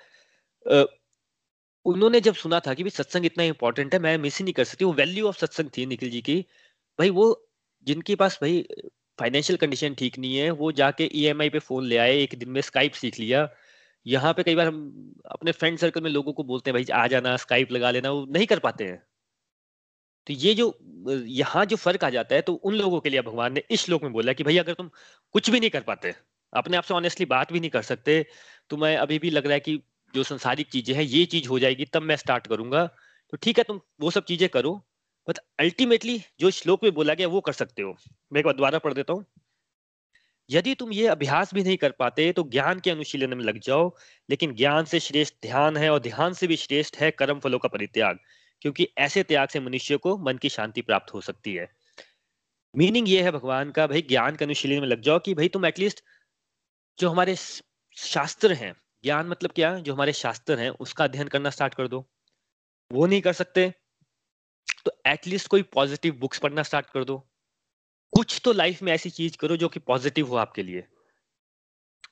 [1.86, 4.64] उन्होंने जब सुना था कि भाई सत्संग इतना इंपॉर्टेंट है, मैं मिस ही नहीं कर
[4.64, 6.40] सकती, वो वैल्यू ऑफ़ सत्संग थी निखिल जी की,
[6.98, 7.24] भाई वो
[7.86, 8.64] जिनके पास भाई
[9.18, 12.60] फाइनेंशियल कंडीशन ठीक नहीं है, वो जाके ईएमआई पे फ़ोन ले आए, एक दिन में
[12.60, 13.44] स्काइप सीख लिया
[14.06, 17.06] यहाँ पे कई बार हम अपने फ्रेंड सर्कल में लोगों को बोलते हैं, भाई, आ
[17.06, 19.02] जाना स्काइप लगा लेना। वो नहीं कर पाते हैं।
[20.26, 20.66] तो ये जो,
[21.28, 24.02] यहाँ जो फ़र्क आ जाता है तो उन लोगों के लिए भगवान ने इस श्लोक
[24.02, 24.90] में बोला कि, भाई, अगर तुम
[25.34, 26.14] कुछ भी नहीं कर पाते,
[26.52, 28.24] अपने आप से ऑनेस्टली बात भी नहीं कर सकते
[28.70, 29.78] तो मैं अभी भी लग रहा है कि
[30.14, 32.86] जो संसारिक चीज़ें हैं, ये चीज़ हो जाएगी, तब मैं स्टार्ट करूँगा।
[33.32, 34.74] तो ठीक है, तुम वो सब चीज़ें करो
[35.28, 37.94] बट अल्टीमेटली जो श्लोक में बोला गया, वो कर सकते हो।
[38.32, 39.24] मैं एक बार दोबारा पढ़ देता हूँ।
[40.52, 43.90] यदि तुम ये अभ्यास भी नहीं कर पाते तो ज्ञान के अनुशीलन में लग जाओ।
[44.28, 47.68] लेकिन ज्ञान से श्रेष्ठ ध्यान है और ध्यान से भी श्रेष्ठ है कर्म फलों का
[47.68, 48.18] परित्याग,
[48.62, 51.68] क्योंकि ऐसे त्याग से मनुष्य को मन की शांति प्राप्त हो सकती है।
[52.74, 55.66] मीनिंग ये है भगवान का, भाई ज्ञान के अनुशीलन में लग जाओ कि भाई तुम
[55.66, 56.04] एटलीस्ट
[56.98, 59.78] जो हमारे शास्त्र हैं, ज्ञान मतलब क्या?
[59.78, 62.06] जो हमारे शास्त्र हैं, उसका अध्ययन करना स्टार्ट कर दो।
[62.90, 63.72] वो नहीं कर सकते
[64.84, 67.16] तो एटलीस्ट कोई पॉजिटिव बुक्स पढ़ना स्टार्ट कर दो।
[68.12, 70.84] कुछ तो लाइफ में ऐसी चीज़ करो जो कि पॉजिटिव हो आपके लिए।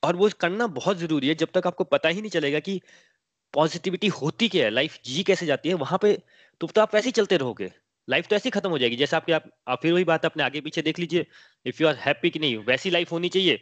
[0.03, 2.79] और वो करना बहुत ज़रूरी है जब तक आपको पता ही नहीं चलेगा कि
[3.53, 6.13] पॉजिटिविटी होती क्या है लाइफ जी कैसे जाती है वहाँ पे
[6.61, 7.71] तो, तो आप वैसे ही चलते रहोगे।
[8.07, 10.43] लाइफ तो ऐसे ही खत्म हो जाएगी जैसे आपके आप, आप फिर वही बात अपने
[10.43, 11.25] आगे पीछे देख लीजिए
[11.65, 13.59] इफ़ यू आर हैप्पी कि नहीं वैसी लाइफ होनी चाहिए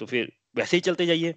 [0.00, 1.34] तो फिर वैसे ही चलते जाइए।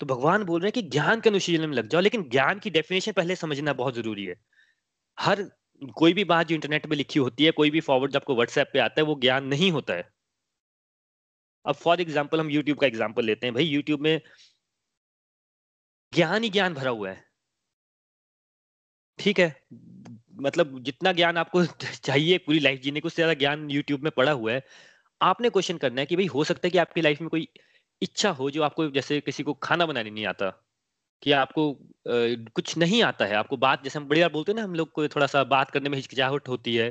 [0.00, 2.70] तो भगवान बोल रहे हैं कि ज्ञान के अनुशीलन में लग जाओ लेकिन ज्ञान की
[2.70, 4.36] डेफिनेशन पहले समझना बहुत ज़रूरी है।
[5.18, 5.42] हर
[5.82, 8.78] कोई भी बात जो इंटरनेट पे लिखी होती है, कोई भी फॉरवर्ड आपको व्हाट्सएप पे
[8.80, 10.08] आता है, वो ज्ञान नहीं होता है।
[11.64, 14.20] अब फॉर एग्ज़ाम्पल हम यूट्यूब का एग्ज़ाम्पल लेते हैं। भाई यूट्यूब में
[16.12, 17.24] ज्ञान ही ज्ञान भरा हुआ है।
[19.18, 19.54] ठीक है?
[20.40, 21.64] मतलब जितना ज्ञान आपको
[22.04, 24.62] चाहिए पूरी लाइफ जीने को ज़्यादा ज्ञान यूट्यूब में पड़ा हुआ है।
[25.20, 27.48] आपने क्वेश्चन करना है कि भाई, हो सकता है कि आपकी लाइफ में कोई
[28.02, 30.52] इच्छा हो जो आपको जैसे किसी को खाना बनाने नहीं आता।
[31.22, 32.12] कि आपको आ,
[32.54, 34.90] कुछ नहीं आता है। आपको बात जैसे हम बड़ी बार बोलते हैं ना हम लोग
[34.92, 36.90] को थोड़ा सा बात करने में हिचकिचाहट होती है।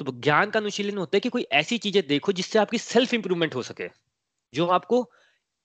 [0.00, 3.54] तो ज्ञान का अनुशीलन होता है कि कोई ऐसी चीज़ें देखो जिससे आपकी सेल्फ इंप्रूवमेंट
[3.54, 3.88] हो सके।
[4.52, 5.02] जो आपको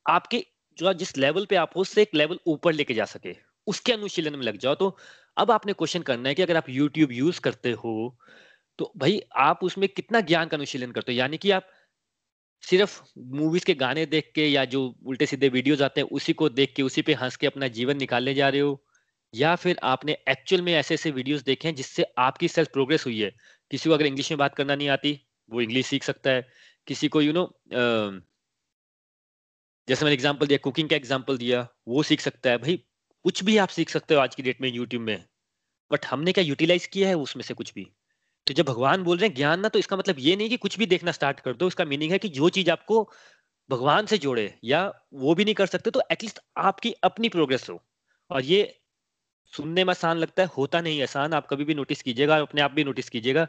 [0.05, 0.43] आपके
[0.77, 3.35] जो जिस लेवल पे आप हो उससे एक लेवल ऊपर लेके जा सके।
[3.67, 4.97] उसके अनुशीलन में लग जाओ। तो
[5.37, 7.95] अब आपने क्वेश्चन करना है कि अगर आप यूट्यूब यूज़ करते हो
[8.79, 11.17] तो भाई आप उसमें कितना ज्ञान का अनुशीलन करते हो?
[11.19, 11.67] यानी कि आप
[12.63, 13.01] सिर्फ़
[13.33, 16.73] मूवीज़ के गाने देख के या जो उल्टे सीधे वीडियोस आते हैं उसी को देख
[16.75, 18.83] के उसी पे हंस के अपना जीवन निकालने जा रहे हो?
[19.33, 23.19] या फिर आपने एक्चुअल में ऐसे ऐसे वीडियोस देखे हैं जिससे आपकी सेल्फ प्रोग्रेस हुई
[23.21, 23.31] है?
[23.71, 26.47] किसी को अगर इंग्लिश में बात करना नहीं आती वो इंग्लिश सीख सकता है।
[26.87, 28.21] किसी को यू you नो know,
[29.87, 32.75] जैसे मैंने एग्ज़ाम्पल दिया कुकिंग का एग्ज़ाम्पल दिया वो सीख सकता है। भाई
[33.25, 35.23] कुछ भी आप सीख सकते हो आज की डेट में यूट्यूब में
[35.91, 37.87] बट हमने क्या यूटिलाइज किया है उसमें से कुछ भी?
[38.47, 40.77] तो जब भगवान बोल रहे हैं ज्ञान ना तो इसका मतलब ये नहीं कि कुछ
[40.79, 43.03] भी देखना स्टार्ट कर दो। इसका मीनिंग है कि जो चीज़ आपको
[43.69, 44.81] भगवान से जोड़े या
[45.15, 47.81] वो भी नहीं कर सकते तो एटलीस्ट आपकी अपनी प्रोग्रेस हो।
[48.31, 48.62] और ये
[49.53, 52.71] सुनने में आसान लगता है, होता नहीं आसान। आप कभी भी नोटिस कीजिएगा, अपने आप
[52.71, 53.47] भी नोटिस कीजिएगा।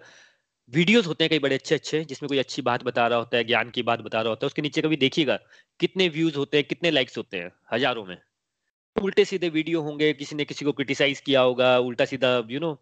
[0.73, 3.45] वीडियोस होते हैं कई बड़े अच्छे अच्छे जिसमें कोई अच्छी बात बता रहा होता है,
[3.45, 5.39] ज्ञान की बात बता रहा होता है, उसके नीचे कभी देखिएगा
[5.81, 8.17] कितने व्यूज़ होते हैं, कितने लाइक्स होते हैं, हज़ारों में।
[8.97, 12.73] उल्टे सीधे वीडियो होंगे, किसी ने किसी को क्रिटिसाइज किया होगा, उल्टा सीधा you know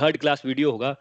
[0.00, 0.94] third class video होगा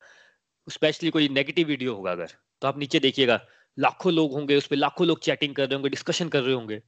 [0.67, 3.39] स्पेशली कोई नेगेटिव वीडियो होगा अगर तो आप नीचे देखिएगा,
[3.77, 6.81] लाखों लोग होंगे, उस पर लाखों लोग चैटिंग कर रहे होंगे डिस्कशन कर रहे होंगे।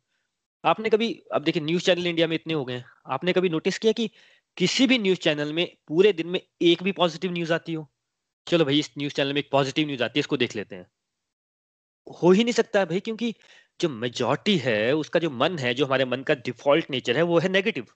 [0.63, 3.93] आपने कभी, अब देखिए न्यूज़ चैनल इंडिया में इतने हो गए आपने कभी नोटिस किया
[3.93, 4.09] कि
[4.57, 7.87] किसी भी न्यूज़ चैनल में पूरे दिन में एक भी पॉजिटिव न्यूज़ आती हो?
[8.47, 10.87] चलो भाई, इस न्यूज़ चैनल में एक पॉजिटिव न्यूज़ आती है, इसको देख लेते हैं।
[12.21, 13.33] हो ही नहीं सकता भाई, क्योंकि
[13.81, 17.39] जो मेजोरिटी है, उसका जो मन है, जो हमारे मन का डिफ़ॉल्ट नेचर है, वो
[17.39, 17.87] है नेगेटिव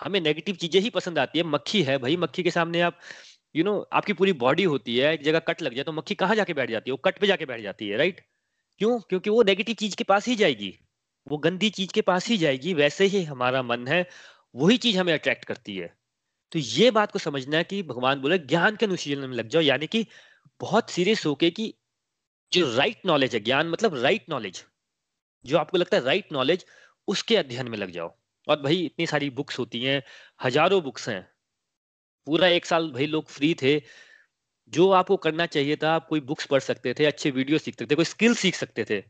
[0.00, 2.98] हमें नेगेटिव चीज़ें ही पसंद आती है। मक्खी है भाई मक्खी के सामने आप
[3.56, 5.92] यू you नो know, आपकी पूरी बॉडी होती है एक जगह कट लग जाए तो
[5.92, 6.92] मक्खी कहाँ जाके बैठ जाती है?
[6.92, 8.20] वो कट पे जाके बैठ जाती है राइट
[8.80, 8.98] क्यों?
[9.00, 10.74] क्योंकि वो नेगेटिव चीज़ के पास ही जाएगी।
[11.26, 14.06] वो गंदी चीज़ के पास ही जाएगी वैसे ही हमारा मन है
[14.54, 15.88] वही चीज़ हमें अट्रैक्ट करती है।
[16.52, 19.62] तो ये बात को समझना है कि भगवान बोले ज्ञान के अनुशीलन में लग जाओ
[19.62, 20.06] यानी कि
[20.60, 21.74] बहुत सीरियस होके कि
[22.52, 24.64] जो राइट नॉलेज है ज्ञान मतलब राइट नॉलेज
[25.44, 26.66] जो आपको लगता है राइट नॉलेज
[27.08, 28.14] उसके अध्ययन में लग जाओ।
[28.48, 30.02] और भाई इतनी सारी बुक्स होती हैं,
[30.40, 31.22] हज़ारों बुक्स हैं।
[32.26, 33.80] पूरा एक साल भाई लोग फ्री थे।
[34.72, 37.86] जो आपको करना चाहिए था, आप कोई बुक्स पढ़ सकते थे, अच्छे वीडियो सीख सकते
[37.86, 39.02] थे, कोई स्किल सीख सकते थे।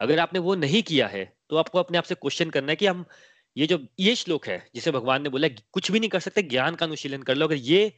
[0.00, 2.86] अगर आपने वो नहीं किया है तो आपको अपने आप से क्वेश्चन करना है कि
[2.86, 3.04] हम,
[3.56, 6.74] ये जो, ये श्लोक है, जिसे भगवान ने बोला कुछ भी नहीं कर सकते, ज्ञान
[6.74, 7.92] का अनुशीलन कर लो, अगर ये,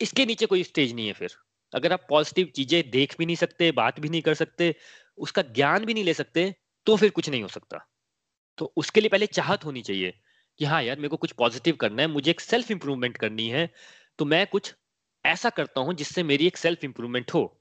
[0.00, 1.36] इसके नीचे कोई स्टेज नहीं है फिर।
[1.72, 4.74] अगर आप पॉजिटिव चीज़ें देख भी नहीं सकते, बात भी नहीं कर सकते,
[5.18, 6.54] उसका ज्ञान भी नहीं ले सकते
[6.86, 7.86] तो फिर कुछ नहीं हो सकता।
[8.58, 10.14] तो उसके लिए पहले चाहत होनी चाहिए
[10.60, 13.68] कि हाँ यार, मेरे को कुछ पॉजिटिव करना है, मुझे एक सेल्फ इंप्रूवमेंट करनी है
[14.18, 14.74] तो मैं कुछ
[15.24, 17.54] ऐसा करता हूँ जिससे मेरी एक सेल्फ इंप्रूवमेंट हो।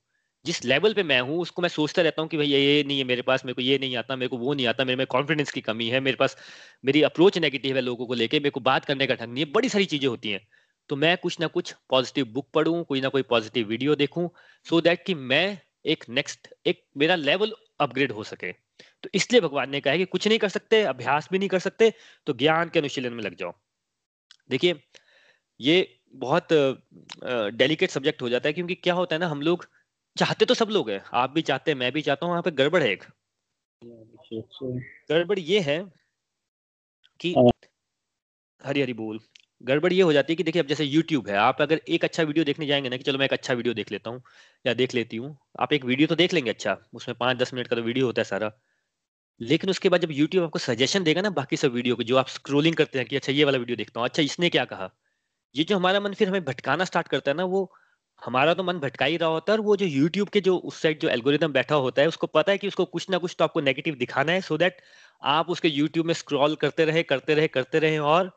[0.45, 2.97] जिस लेवल पे मैं हूँ, उसको मैं सोचता रहता हूँ कि भाई ये ये नहीं
[2.97, 5.05] है मेरे पास, मेरे को ये नहीं आता, मेरे को वो नहीं आता, मेरे में
[5.07, 6.37] कॉन्फिडेंस की कमी है, मेरे पास,
[6.85, 9.51] मेरी अप्रोच नेगेटिव है लोगों को लेके, मेरे को बात करने का ढंग नहीं है,
[9.51, 10.47] बड़ी सारी चीज़ें होती हैं।
[10.89, 14.29] तो मैं कुछ ना कुछ पॉजिटिव बुक पढ़ूं, कोई ना कोई पॉजिटिव वीडियो देखूँ
[14.65, 18.66] सो दैट कि मैं एक नेक्स्ट एक मेरा लेवल अपग्रेड हो सके।
[19.03, 21.59] तो इसलिए भगवान ने कहा है कि कुछ नहीं कर सकते अभ्यास भी नहीं कर
[21.59, 21.93] सकते
[22.27, 23.53] तो ज्ञान के अनुशीलन में लग जाओ।
[24.49, 24.79] देखिए
[25.59, 25.77] ये
[26.15, 26.53] बहुत
[27.55, 29.67] डेलिकेट सब्जेक्ट हो जाता है क्योंकि क्या होता है ना हम लोग
[30.17, 32.51] चाहते तो सब लोग हैं। आप भी चाहते हैं मैं भी चाहता हूँ वहाँ पे
[32.53, 33.03] गड़बड़ है एक।
[35.11, 35.79] गड़बड़ ये है
[37.19, 37.49] कि हाँ।
[38.61, 39.19] हरी हरी बोल।
[39.61, 42.23] गड़बड़ ये हो जाती है कि देखिए, अब जैसे YouTube है, आप अगर एक अच्छा
[42.23, 44.21] वीडियो देखने जाएँगे ना कि चलो मैं एक अच्छा वीडियो देख लेता हूँ
[44.65, 47.67] या देख लेती हूँ, आप एक वीडियो तो देख लेंगे अच्छा उसमें पाँच दस मिनट
[47.67, 48.51] का तो वीडियो होता है सारा।
[49.41, 52.27] लेकिन उसके बाद जब यूट्यूब आपको सजेशन देगा ना बाकी सब वीडियो को, जो आप
[52.29, 54.89] स्क्रोलिंग करते हैं कि अच्छा ये वाला वीडियो देखता हूँ अच्छा इसने क्या कहा?
[55.55, 57.71] ये जो हमारा मन फिर हमें भटकाना स्टार्ट करता है ना, वो
[58.21, 60.81] हमारा तो मन भटका ही रहा होता है और वो जो यूट्यूब के जो उस
[60.81, 63.43] साइड जो एल्गोरिदम बैठा होता है, उसको पता है कि उसको कुछ ना कुछ तो
[63.45, 64.81] आपको नेगेटिव दिखाना है सो so दैट
[65.27, 68.31] आप उसके यूट्यूब में स्क्रॉल करते रहे करते रहे करते रहे और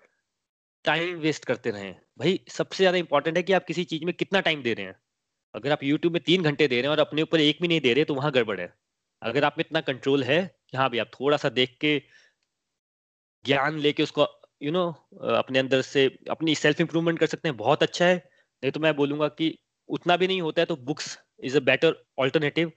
[0.85, 4.41] टाइम वेस्ट करते रहे। भाई सबसे ज़्यादा इंपॉर्टेंट है कि आप किसी चीज़ में कितना
[4.41, 4.95] टाइम दे रहे हैं।
[5.55, 7.81] अगर आप यूट्यूब में तीन घंटे दे रहे हैं और अपने ऊपर एक भी नहीं
[7.81, 8.73] दे रहे तो वहाँ गड़बड़ है।
[9.23, 11.99] अगर आप में इतना कंट्रोल है कि हाँ भाई आप थोड़ा सा देख के
[13.45, 14.23] ज्ञान लेके उसको
[14.63, 18.07] यू you नो know, अपने अंदर से अपनी सेल्फ इंप्रूवमेंट कर सकते हैं बहुत अच्छा
[18.07, 19.55] है। नहीं तो मैं बोलूँगा कि
[19.89, 22.73] उतना भी नहीं होता है तो books is a better alternative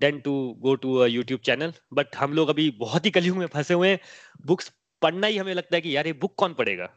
[0.00, 3.46] than to go to a YouTube channel but हम लोग अभी बहुत ही कलयुग में
[3.48, 3.98] फंसे हुए हैं।
[4.46, 6.88] बुक्स पढ़ना ही हमें लगता है कि यार ये बुक कौन पढ़ेगा?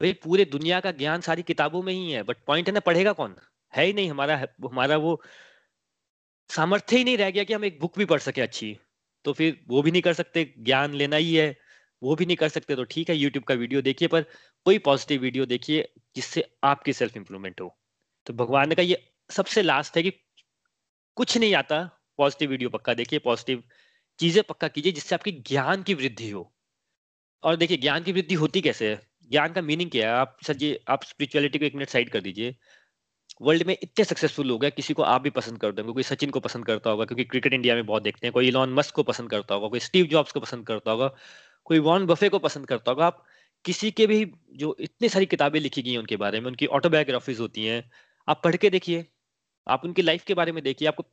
[0.00, 3.12] भाई पूरे दुनिया का ज्ञान सारी किताबों में ही है बट पॉइंट है ना, पढ़ेगा
[3.12, 3.36] कौन?
[3.72, 5.20] है ही नहीं हमारा हमारा वो
[6.50, 8.76] सामर्थ्य ही नहीं रह गया कि हम एक बुक भी पढ़ सके अच्छी।
[9.24, 11.56] तो फिर वो भी नहीं कर सकते, ज्ञान लेना ही है,
[12.02, 14.22] वो भी नहीं कर सकते तो ठीक है यूट्यूब का वीडियो देखिए, पर
[14.66, 17.74] कोई पॉजिटिव वीडियो देखिए जिससे आपकी सेल्फ इंप्रूवमेंट हो।
[18.26, 20.12] तो भगवान का ये सबसे लास्ट है कि
[21.16, 21.82] कुछ नहीं आता
[22.18, 23.62] पॉजिटिव वीडियो पक्का देखिए पॉजिटिव
[24.18, 26.52] चीज़ें पक्का कीजिए जिससे आपकी ज्ञान की वृद्धि हो।
[27.42, 29.07] और देखिए, ज्ञान की वृद्धि होती कैसे है?
[29.30, 30.20] ज्ञान का मीनिंग क्या है?
[30.20, 32.56] आप सर जी, आप स्पिरिचुअलिटी को एक मिनट साइड कर दीजिए।
[33.42, 36.30] वर्ल्ड में इतने सक्सेसफुल लोग हैं, किसी को आप भी पसंद करते देंगे, कोई सचिन
[36.30, 39.02] को पसंद करता होगा, क्योंकि क्रिकेट इंडिया में बहुत देखते हैं, कोई इलॉन मस्क को
[39.02, 41.14] पसंद करता होगा, कोई स्टीव जॉब्स को पसंद करता होगा,
[41.64, 43.24] कोई वॉन बफे को पसंद करता होगा। आप
[43.64, 47.40] किसी के भी जो इतनी सारी किताबें लिखी गई हैं उनके बारे में, उनकी ऑटोबायोग्राफीज
[47.40, 47.90] होती हैं,
[48.28, 49.06] आप पढ़ के देखिए,
[49.68, 51.04] आप उनकी लाइफ के बारे में देखिए, आपको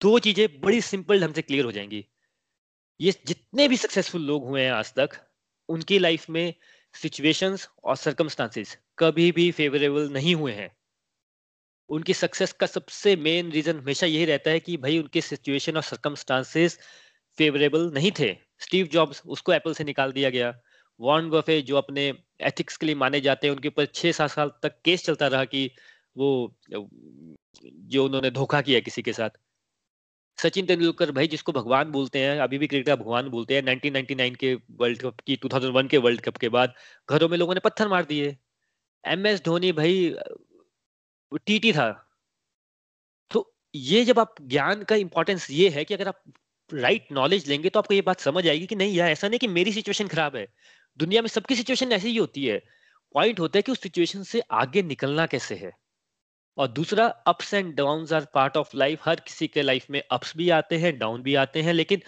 [0.00, 2.06] दो चीज़ें बड़ी सिंपल ढंग से क्लियर हो जाएँगी।
[3.00, 5.10] ये जितने भी सक्सेसफुल लोग हुए हैं आज तक,
[5.68, 6.54] उनकी लाइफ में
[6.94, 10.70] सिचुएशंस और सर्कमस्टांसेस कभी भी फेवरेबल नहीं हुए हैं।
[11.90, 15.82] उनकी सक्सेस का सबसे मेन रीजन हमेशा यही रहता है कि भाई उनके सिचुएशन और
[15.82, 16.78] सर्कमस्टांसेस
[17.38, 20.52] फेवरेबल नहीं थे। स्टीव जॉब्स उसको एप्पल से निकाल दिया गया।
[21.00, 24.50] वॉर्न बफे जो अपने एथिक्स के लिए माने जाते हैं, उनके ऊपर छह सात साल
[24.62, 25.70] तक केस चलता रहा कि
[26.16, 29.30] वो, जो उन्होंने धोखा किया किसी के साथ।
[30.38, 34.36] सचिन तेंदुलकर भाई जिसको भगवान बोलते हैं, अभी भी क्रिकेट का भगवान बोलते हैं 1999
[34.36, 36.74] के वर्ल्ड कप की 2001 के वर्ल्ड कप के बाद
[37.10, 38.36] घरों में लोगों ने पत्थर मार दिए।
[39.04, 40.14] एम एस धोनी भाई
[41.46, 41.90] टीटी था।
[43.30, 46.22] तो ये जब आप ज्ञान का इंपॉर्टेंस ये है कि अगर आप
[46.70, 49.48] राइट नॉलेज लेंगे तो आपको ये बात समझ आएगी कि नहीं यार, ऐसा नहीं कि
[49.48, 50.46] मेरी सिचुएशन खराब है।
[50.98, 52.58] दुनिया में सबकी सिचुएशन ऐसी ही होती है।
[53.14, 55.72] पॉइंट होता है कि उस सिचुएशन से आगे निकलना कैसे है।
[56.58, 60.36] और दूसरा ups and down are part of life हर किसी के लाइफ में अप्स
[60.36, 62.02] भी आते हैं डाउन भी आते हैं, लेकिन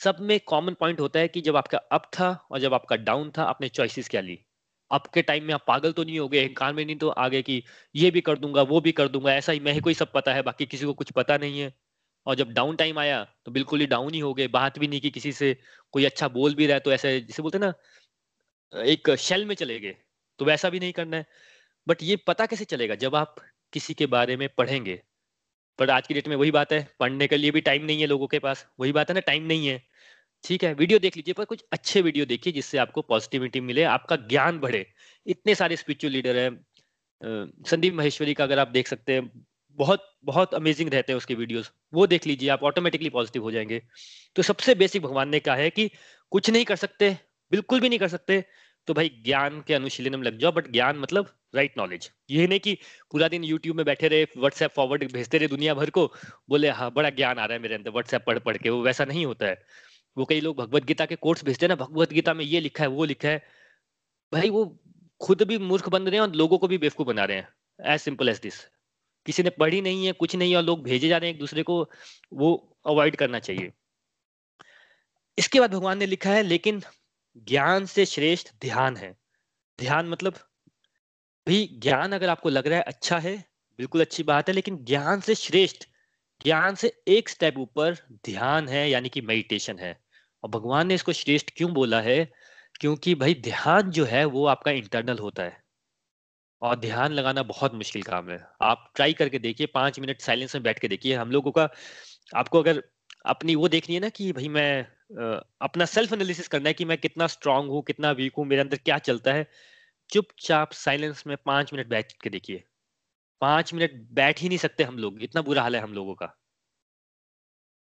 [0.00, 3.30] सब में कॉमन पॉइंट होता है कि जब आपका अप था और जब आपका डाउन
[3.38, 4.38] था, आपने चॉइसेस क्या ली?
[4.90, 7.42] अब के टाइम में आप पागल तो नहीं हो गए कान में नहीं तो आगे
[7.42, 7.62] कि
[7.94, 10.34] ये भी कर दूँगा, वो भी कर दूँगा, ऐसा ही मैं ही कोई सब पता
[10.34, 11.72] है, बाकी किसी को कुछ पता नहीं है।
[12.26, 15.00] और जब डाउन टाइम आया तो बिल्कुल ही डाउन ही हो गए, बात भी नहीं
[15.00, 15.56] की किसी से,
[15.92, 17.72] कोई अच्छा बोल भी रहा है तो ऐसे जिसे बोलते ना,
[18.72, 19.96] एक शेल में चले गए
[20.40, 21.26] तो वैसा भी नहीं करना है।
[21.86, 22.94] बट ये पता कैसे चलेगा?
[22.96, 23.36] जब आप
[23.74, 25.00] किसी के बारे में पढ़ेंगे।
[25.78, 28.06] पर आज की डेट में वही बात है, पढ़ने के लिए भी टाइम नहीं है
[28.06, 29.82] लोगों के पास। वही बात है ना टाइम नहीं है।
[30.44, 34.16] ठीक है वीडियो देख लीजिए, पर कुछ अच्छे वीडियो देखिए, जिससे आपको पॉजिटिविटी मिले, आपका
[34.28, 34.86] ज्ञान बढ़े।
[35.26, 36.64] इतने सारे स्पिरिचुअल लीडर हैं।
[37.66, 39.30] संदीप महेश्वरी का अगर आप देख सकते हैं,
[39.78, 43.80] बहुत बहुत अमेजिंग रहते हैं उसके वीडियोस वो देख लीजिए, आप ऑटोमेटिकली पॉजिटिव हो जाएँगे।
[44.36, 45.90] तो सबसे बेसिक भगवान ने कहा है कि
[46.32, 47.10] कुछ नहीं कर सकते,
[47.52, 48.44] बिल्कुल भी नहीं कर सकते
[48.88, 52.60] तो भाई ज्ञान के अनुशीलन में लग जाओ। बट ज्ञान मतलब राइट नॉलेज ये नहीं
[52.60, 52.76] कि
[53.12, 56.06] पूरा दिन यूट्यूब में बैठे रहे व्हाट्सएप फॉरवर्ड भेजते रहे दुनिया भर को,
[56.48, 59.04] बोले हाँ बड़ा ज्ञान आ रहा है मेरे अंदर व्हाट्सएप पढ़ पढ़ के। वो वैसा
[59.04, 59.62] नहीं होता है।
[60.16, 62.84] वो कई लोग भगवत गीता के कोर्स भेजते हैं ना, भगवत गीता में ये लिखा
[62.84, 63.42] है, वो लिखा है।
[64.32, 64.82] भाई, वो
[65.20, 67.48] खुद भी मूर्ख बन रहे हैं और लोगों को भी बेवकूफ़ बना रहे हैं
[67.94, 68.60] एज सिंपल एज दिस
[69.26, 71.40] किसी ने पढ़ी नहीं है, कुछ नहीं है, और लोग भेजे जा रहे हैं एक
[71.40, 71.90] दूसरे को,
[72.32, 73.72] वो अवॉइड करना चाहिए।
[75.38, 76.82] इसके बाद भगवान ने लिखा है, लेकिन
[77.36, 79.16] ज्ञान से श्रेष्ठ ध्यान है।
[79.78, 80.34] ध्यान मतलब
[81.46, 83.44] भी ज्ञान अगर आपको लग रहा है अच्छा है,
[83.78, 85.84] बिल्कुल अच्छी बात है, लेकिन ज्ञान से श्रेष्ठ,
[86.44, 90.00] ज्ञान से एक स्टेप ऊपर ध्यान है, यानी कि मेडिटेशन है।
[90.44, 92.32] और भगवान ने इसको श्रेष्ठ क्यों बोला है?
[92.80, 95.64] क्योंकि भाई ध्यान जो है, वो आपका इंटरनल होता है।
[96.62, 100.62] और ध्यान लगाना बहुत मुश्किल काम है। आप ट्राई करके देखिए, पाँच मिनट साइलेंस में
[100.62, 101.68] बैठ के देखिए, हम लोगों का,
[102.36, 102.82] आपको अगर
[103.26, 104.82] अपनी वो देखनी है ना कि भाई मैं
[105.60, 108.76] अपना सेल्फ एनालिसिस करना है कि मैं कितना स्ट्रांग हूँ, कितना वीक हूँ, मेरे अंदर
[108.76, 109.46] क्या चलता है
[110.10, 112.64] चुपचाप साइलेंस में पाँच मिनट बैठ के देखिए।
[113.40, 116.36] पाँच मिनट बैठ ही नहीं सकते हम लोग, इतना बुरा हाल है हम लोगों का।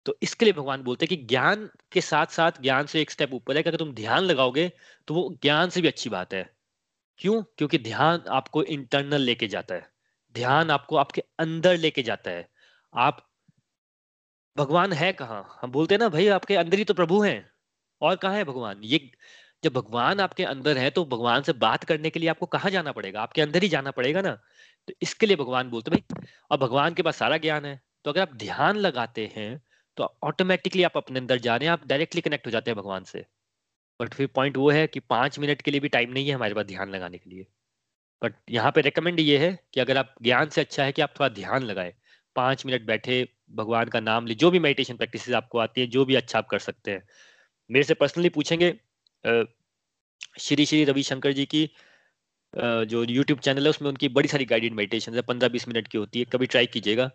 [0.06, 3.34] तो इसके लिए भगवान बोलते हैं कि ज्ञान के साथ साथ ज्ञान से एक स्टेप
[3.34, 4.72] ऊपर है कि अगर तुम ध्यान लगाओगे
[5.08, 6.56] तो वो ज्ञान से भी अच्छी बात है।
[7.18, 7.44] क्यों?
[7.44, 9.92] क्योंकि ध्यान आपको इंटरनल लेके जाता है।
[10.34, 12.50] ध्यान आपको आपके अंदर लेके जाता है।
[12.96, 13.30] आप,
[14.58, 15.60] भगवान है कहाँ?
[15.62, 17.52] हम बोलते हैं ना, भाई, आपके अंदर ही तो प्रभु हैं।
[18.02, 18.82] और कहाँ है भगवान?
[18.84, 19.12] ये
[19.68, 22.92] जब भगवान आपके अंदर है तो भगवान से बात करने के लिए आपको कहाँ जाना
[22.92, 23.22] पड़ेगा?
[23.22, 24.32] आपके अंदर ही जाना पड़ेगा ना?
[24.88, 26.04] तो इसके लिए भगवान बोलते भाई
[26.52, 29.50] और भगवान के पास सारा ज्ञान है तो अगर आप ध्यान लगाते हैं
[29.98, 33.04] तो ऑटोमेटिकली आप अपने अंदर जा रहे हैं, आप डायरेक्टली कनेक्ट हो जाते हैं भगवान
[33.04, 33.26] से।
[34.00, 36.54] बट फिर पॉइंट वो है कि पाँच मिनट के लिए भी टाइम नहीं है हमारे
[36.54, 37.46] पास ध्यान लगाने के लिए।
[38.22, 41.14] बट यहाँ पे रिकमेंड ये है कि अगर आप ज्ञान से अच्छा है कि आप
[41.20, 41.94] थोड़ा ध्यान लगाए,
[42.36, 46.06] पाँच मिनट बैठे, भगवान का नाम ले, जो भी मेडिटेशन प्रैक्टिस आपको आती है, जो
[46.06, 47.04] भी अच्छा आप कर सकते हैं।
[47.70, 48.70] मेरे से पर्सनली पूछेंगे
[50.40, 51.70] श्री श्री रविशंकर जी की
[52.54, 55.98] जो यूट्यूब चैनल है, उसमें उनकी बड़ी सारी गाइडेड मेडिटेशन है, पंद्रह बीस मिनट की
[55.98, 57.10] होती है, कभी ट्राई कीजिएगा।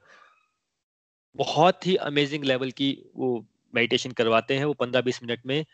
[1.37, 3.29] बहुत ही अमेजिंग लेवल की वो
[3.75, 5.65] मेडिटेशन करवाते हैं वो पंद्रह बीस मिनट में।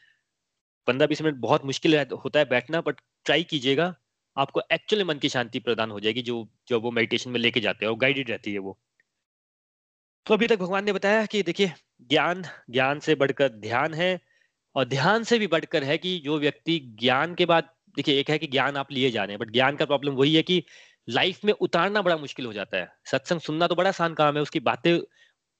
[0.89, 3.95] पंद्रह बीस मिनट बहुत मुश्किल होता है बैठना बट ट्राई कीजिएगा,
[4.37, 7.85] आपको एक्चुअली मन की शांति प्रदान हो जाएगी जो जो वो मेडिटेशन में लेके जाते
[7.85, 8.79] हैं, और गाइडेड रहती है वो।
[10.27, 14.19] तो अभी तक भगवान ने बताया कि देखिए, ज्ञान ज्ञान से बढ़कर ध्यान है
[14.77, 18.39] और ध्यान से भी बढ़कर है कि जो व्यक्ति ज्ञान के बाद, देखिए, एक है
[18.39, 20.63] कि ज्ञान आप लिए जा रहे हैं बट ज्ञान का प्रॉब्लम वही है कि
[21.09, 24.43] लाइफ में उतारना बड़ा मुश्किल हो जाता है। सत्संग सुनना तो बड़ा आसान काम है,
[24.43, 24.99] उसकी बातें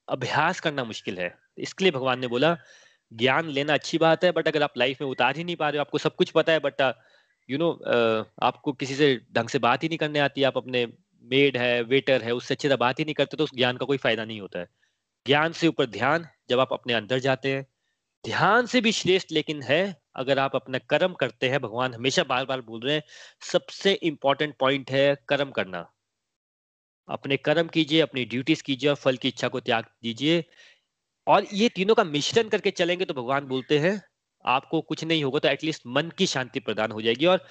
[0.07, 2.57] अभ्यास करना मुश्किल है। इसके लिए भगवान ने बोला,
[3.11, 5.77] ज्ञान लेना अच्छी बात है बट अगर आप लाइफ में उतार ही नहीं पा रहे
[5.77, 6.81] हो, आपको सब कुछ पता है बट
[7.49, 7.71] यू नो
[8.41, 10.85] आपको किसी से ढंग से बात ही नहीं करने आती, आप अपने
[11.23, 13.85] मेड है वेटर है, उससे अच्छी तरह बात ही नहीं करते तो उस ज्ञान का
[13.85, 14.67] कोई फ़ायदा नहीं होता है।
[15.25, 17.65] ज्ञान से ऊपर ध्यान, जब आप अपने अंदर जाते हैं
[18.25, 22.45] ध्यान से भी श्रेष्ठ लेकिन है, अगर आप अपना कर्म करते हैं, भगवान हमेशा बार
[22.45, 23.03] बार बोल रहे हैं,
[23.41, 25.91] सबसे इंपॉर्टेंट पॉइंट है कर्म करना।
[27.07, 30.43] अपने कर्म कीजिए, अपनी ड्यूटीज़ कीजिए और फल की इच्छा को त्याग दीजिए।
[31.27, 34.01] और ये तीनों का मिश्रण करके चलेंगे तो भगवान बोलते हैं,
[34.45, 37.45] आपको कुछ नहीं होगा तो एटलीस्ट मन की शांति प्रदान हो जाएगी। और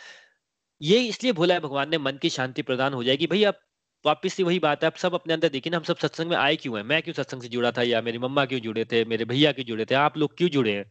[0.83, 3.61] ये इसलिए बोला है, भगवान ने मन की शांति प्रदान हो जाएगी। भाई, अब
[4.09, 6.37] वापिस से वही बात है आप सब अपने अंदर देखिए ना, हम सब सत्संग में
[6.37, 6.85] आए क्यों हैं?
[6.85, 9.67] मैं क्यों सत्संग से जुड़ा था या मेरी मम्मा क्यों जुड़े थे, मेरे भैया क्यों
[9.67, 9.95] जुड़े थे?
[9.97, 10.91] आप लोग क्यों जुड़े हैं?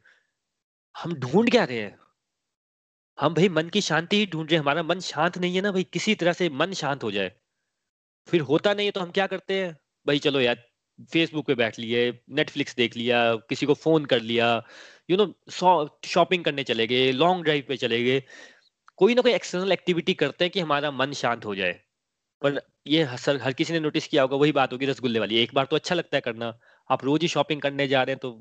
[0.95, 1.97] हम ढूंढ क्या रहे हैं?
[3.17, 5.71] हम भाई मन की शांति ही ढूंढ रहे हैं। हमारा मन शांत नहीं है ना
[5.71, 7.31] भाई, किसी तरह से मन शांत हो जाए।
[8.27, 9.71] फिर होता नहीं है तो हम क्या करते हैं?
[10.05, 10.63] भाई चलो यार
[11.13, 14.47] फेसबुक पे बैठ लिए नेटफ्लिक्स देख लिया, किसी को फ़ोन कर लिया
[15.09, 15.25] यू नो
[16.05, 18.23] शॉपिंग करने चले गए लॉन्ग ड्राइव पे चले गए।
[18.97, 21.79] कोई ना कोई एक्सटर्नल एक्टिविटी करते हैं कि हमारा मन शांत हो जाए।
[22.41, 25.53] पर ये हर हर किसी ने नोटिस किया होगा, वही बात होगी रसगुल्ले वाली। एक
[25.53, 26.53] बार तो अच्छा लगता है करना।
[26.89, 28.31] आप रोज ही शॉपिंग करने जा रहे हैं तो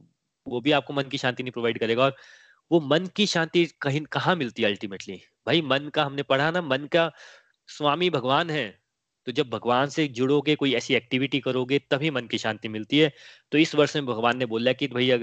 [0.46, 2.16] वो भी आपको मन की शांति नहीं प्रोवाइड करेगा। और
[2.70, 6.62] वो मन की शांति कहीं, कहाँ मिलती है अल्टीमेटली भाई, मन का, हमने पढ़ा ना,
[6.62, 7.10] मन का
[7.68, 8.68] स्वामी भगवान है।
[9.26, 13.12] तो जब भगवान से जुड़ोगे, कोई ऐसी एक्टिविटी करोगे, तभी मन की शांति मिलती है।
[13.52, 15.18] तो इस वर्ष में भगवान ने बोला कि भैया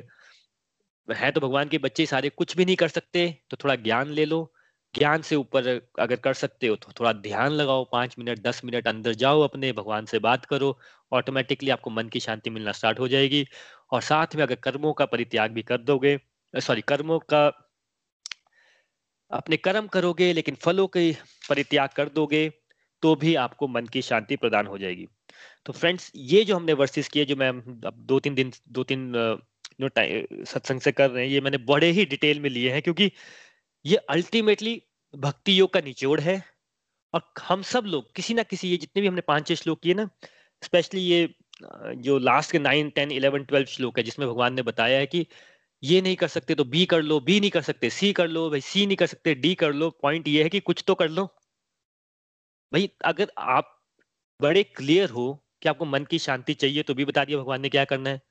[1.07, 4.25] है तो भगवान के बच्चे सारे कुछ भी नहीं कर सकते तो थोड़ा ज्ञान ले
[4.25, 4.53] लो।
[4.95, 5.67] ज्ञान से ऊपर
[5.99, 9.71] अगर कर सकते हो तो थोड़ा ध्यान लगाओ, पाँच मिनट, दस मिनट अंदर जाओ अपने,
[9.73, 10.77] भगवान से बात करो
[11.11, 13.45] ऑटोमेटिकली आपको मन की शांति मिलना स्टार्ट हो जाएगी।
[13.91, 16.19] और साथ में अगर कर्मों का परित्याग भी कर दोगे
[16.53, 17.45] सॉरी कर्मों का
[19.31, 21.11] अपने कर्म करोगे, लेकिन फलों के
[21.49, 22.49] परित्याग कर दोगे
[23.03, 25.07] तो भी आपको मन की शांति प्रदान हो जाएगी।
[25.65, 29.11] तो फ्रेंड्स ये जो हमने वर्सेस किए, जो मैं अब दो तीन दिन, दो तीन
[29.81, 29.89] नो
[30.45, 33.11] सत्संग से कर रहे हैं, ये मैंने बड़े ही डिटेल में लिए हैं, क्योंकि
[33.85, 34.81] ये अल्टीमेटली
[35.13, 36.43] भक्ति योग का निचोड़ है।
[37.13, 39.93] और हम सब लोग, किसी ना किसी, ये जितने भी हमने पाँच छह श्लोक किए
[39.93, 40.09] ना
[40.61, 41.33] स्पेशली ये
[41.97, 45.25] जो लास्ट के नाइन टेन इलेवन ट्वेल्व श्लोक है, जिसमें भगवान ने बताया है कि
[45.83, 48.49] ये नहीं कर सकते तो बी कर लो बी नहीं कर सकते सी कर लो,
[48.49, 51.09] भाई सी नहीं कर सकते डी कर लो। पॉइंट ये है कि कुछ तो कर
[51.09, 51.25] लो।
[52.71, 53.79] भाई, अगर आप
[54.39, 55.25] बड़े क्लियर हो
[55.61, 58.21] कि आपको मन की शांति चाहिए तो भी बता दिया भगवान ने क्या करना है।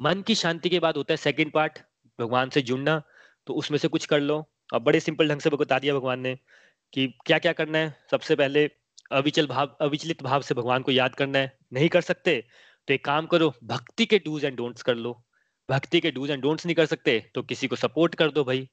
[0.00, 1.78] मन की शांति के बाद होता है सेकंड पार्ट
[2.18, 3.00] भगवान से जुड़ना
[3.46, 6.34] तो उसमें से कुछ कर लो। अब बड़े सिंपल ढंग से बता दिया भगवान ने
[6.92, 8.68] कि क्या क्या करना है। सबसे पहले
[9.12, 12.40] अविचल भाव, अविचलित भाव से भगवान को याद करना है। नहीं कर सकते
[12.88, 15.12] तो एक काम करो, भक्ति के डूज एंड डोंट्स कर लो।
[15.68, 18.68] भक्ति के डूज एंड डोंट्स नहीं कर सकते तो किसी को सपोर्ट कर दो भाई।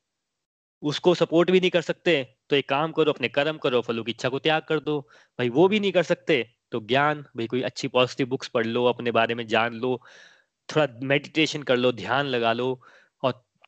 [0.83, 4.11] उसको सपोर्ट भी नहीं कर सकते तो एक काम करो, अपने कर्म करो, फलों की
[4.11, 4.99] इच्छा को त्याग कर दो।
[5.39, 8.85] भाई, वो भी नहीं कर सकते तो ज्ञान, भाई, कोई अच्छी पॉजिटिव बुक्स पढ़ लो,
[8.85, 9.99] अपने बारे में जान लो।
[10.69, 12.81] थोड़ा मेडिटेशन कर लो, ध्यान लगा लो।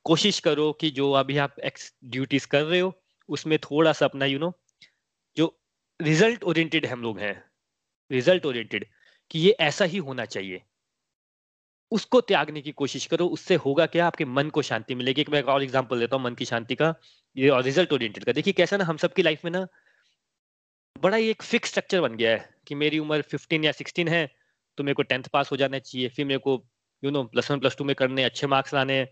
[0.06, 2.94] कोशिश करो कि जो अभी आप एक्स ड्यूटीज़ कर रहे हो,
[3.30, 4.52] उसमें थोड़ा सा अपना यू नो
[5.38, 5.48] जो
[6.00, 7.34] रिज़ल्ट ओरिएंटेड हम लोग हैं
[8.12, 8.86] रिज़ल्ट ओरिएंटेड
[9.32, 10.62] कि ये ऐसा ही होना चाहिए।
[11.92, 14.08] उसको त्यागने की कोशिश करो, उससे होगा क्या?
[14.08, 16.94] आपके मन को शांति मिलेगी। एक मैं और एग्जांपल देता हूँ, मन की शांति का,
[17.36, 19.66] ये और रिज़ल्ट ओरिएंटेड का। देखिए कैसा ना, हम सबकी लाइफ में ना,
[20.96, 24.26] बड़ा ही एक फिक्स स्ट्रक्चर बन गया है कि मेरी उम्र 15 या 16 है
[24.78, 26.64] तो मेरे को टेंथ पास हो जाना चाहिए, फिर मेरे को
[27.04, 29.08] you know plus one plus two में करने, अच्छे मार्क्स लाने हैं।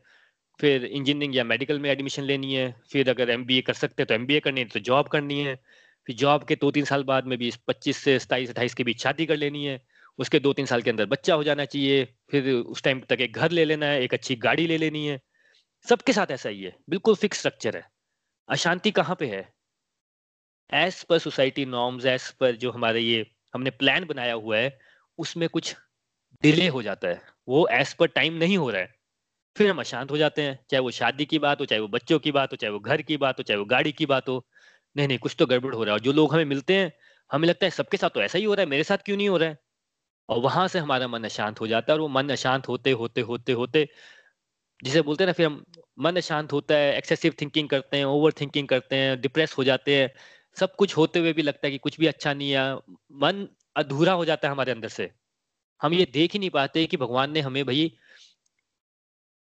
[0.59, 4.13] फिर इंजीनियरिंग या मेडिकल में एडमिशन लेनी है, फिर अगर एमबीए कर सकते हैं तो
[4.13, 5.55] एमबीए करनी है तो जॉब करनी है।
[6.07, 9.03] फिर जॉब के दो तीन साल बाद में भी पच्चीस से सताईस, अट्ठाईस के बीच
[9.03, 9.81] शादी कर लेनी है।
[10.19, 13.33] उसके दो तीन साल के अंदर बच्चा हो जाना चाहिए। फिर उस टाइम तक एक
[13.33, 15.19] घर ले लेना है, एक अच्छी गाड़ी ले लेनी है।
[15.87, 17.83] सबके साथ ऐसा ही है। बिल्कुल फिक्स स्ट्रक्चर है।
[18.49, 19.53] अशांति कहाँ पे है?
[20.73, 24.79] As per society norms as per जो हमारे ये हमने प्लान बनाया हुआ है,
[25.17, 25.75] उसमें कुछ
[26.43, 29.02] डिले हो जाता है। वो एज पर टाइम नहीं हो रहा है।
[29.55, 32.19] फिर हम अशांत हो जाते हैं, चाहे वो शादी की बात हो, चाहे वो बच्चों
[32.19, 34.45] की बात हो, चाहे वो घर की बात हो, चाहे वो गाड़ी की बात हो।
[34.95, 36.91] नहीं नहीं, कुछ तो गड़बड़ हो रहा है। और जो लोग हमें मिलते हैं,
[37.31, 39.29] हमें लगता है सबके साथ तो ऐसा ही हो रहा है, मेरे साथ क्यों नहीं
[39.29, 39.57] हो रहा है?
[40.29, 43.21] और वहाँ से हमारा मन अशांत हो जाता है, और वो मन अशांत होते होते
[43.21, 43.87] होते होते,
[44.83, 45.63] जिसे बोलते हैं ना, फिर हम
[45.99, 49.97] मन अशांत होता है एक्सेसिव थिंकिंग करते हैं ओवर थिंकिंग करते हैं डिप्रेस हो जाते
[49.97, 50.11] हैं।
[50.57, 52.75] सब कुछ होते हुए भी लगता है कि कुछ भी अच्छा नहीं है,
[53.13, 53.47] मन
[53.77, 55.11] अधूरा हो जाता है हमारे अंदर से।
[55.81, 57.91] हम ये देख ही नहीं पाते कि भगवान ने हमें भाई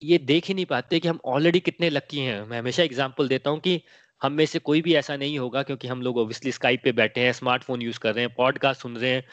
[0.03, 3.51] ये देख ही नहीं पाते कि हम ऑलरेडी कितने लक्की हैं। मैं हमेशा एग्ज़ाम्पल देता
[3.51, 3.81] हूँ कि
[4.23, 7.21] हम में से कोई भी ऐसा नहीं होगा क्योंकि हम लोग ऑब्वियसली स्काइप पे बैठे
[7.21, 9.25] हैं स्मार्टफ़ोन यूज़ कर रहे हैं पॉडकास्ट सुन रहे हैं।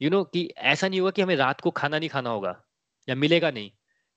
[0.00, 2.54] यू नो कि ऐसा नहीं होगा कि हमें रात को खाना नहीं खाना होगा
[3.08, 3.70] या मिलेगा नहीं।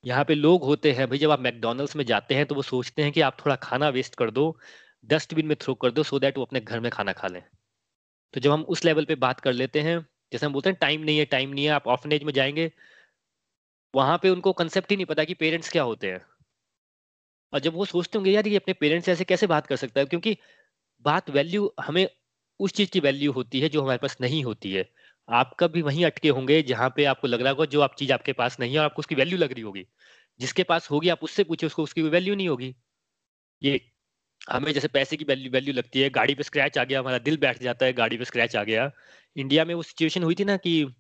[0.04, 3.04] यहाँ पे लोग होते हैं भाई, जब आप मैकडोनल्ड्स में जाते हैं तो वो सोचते
[3.04, 4.58] हैं कि आप थोड़ा खाना वेस्ट कर दो
[5.06, 7.44] डस्टबिन में थ्रो कर दो सो दैट वो अपने घर में खाना खा लें।
[8.34, 10.00] तो जब हम उस लेवल पे बात कर लेते हैं,
[10.32, 12.72] जैसे हम बोलते हैं टाइम नहीं है टाइम नहीं है, आप ऑफनेज में जाएँगे
[13.96, 16.26] वहाँ पे उनको कंसेप्ट ही नहीं पता कि पेरेंट्स क्या होते हैं।
[17.54, 20.00] और जब वो सोचते होंगे, यार, ये अपने पेरेंट्स से ऐसे कैसे बात कर सकता
[20.00, 20.06] है?
[20.06, 20.38] क्योंकि
[21.02, 22.10] बात वैल्यू हमें
[22.60, 24.90] उस चीज़ की वैल्यू होती है जो हमारे पास नहीं होती है।
[25.30, 28.34] आप कभी वहीं अटके होंगे जहाँ पे आपको लग रहा होगा जो आप, चीज़ आपके
[28.34, 29.88] पास नहीं है और आपको उसकी वैल्यू लग रही होगी।
[30.40, 32.76] जिसके पास होगी, आप उससे पूछे, उसको उसकी वैल्यू नहीं होगी।
[33.64, 33.82] ये
[34.50, 37.38] हमें जैसे पैसे की वैल्यू वैल्यू लगती है। गाड़ी पे स्क्रैच आ गया, हमारा दिल
[37.38, 38.92] बैठ जाता है, गाड़ी पे स्क्रैच आ गया।
[39.38, 40.96] इंडिया में वो सिचुएशन हुई थी ना कि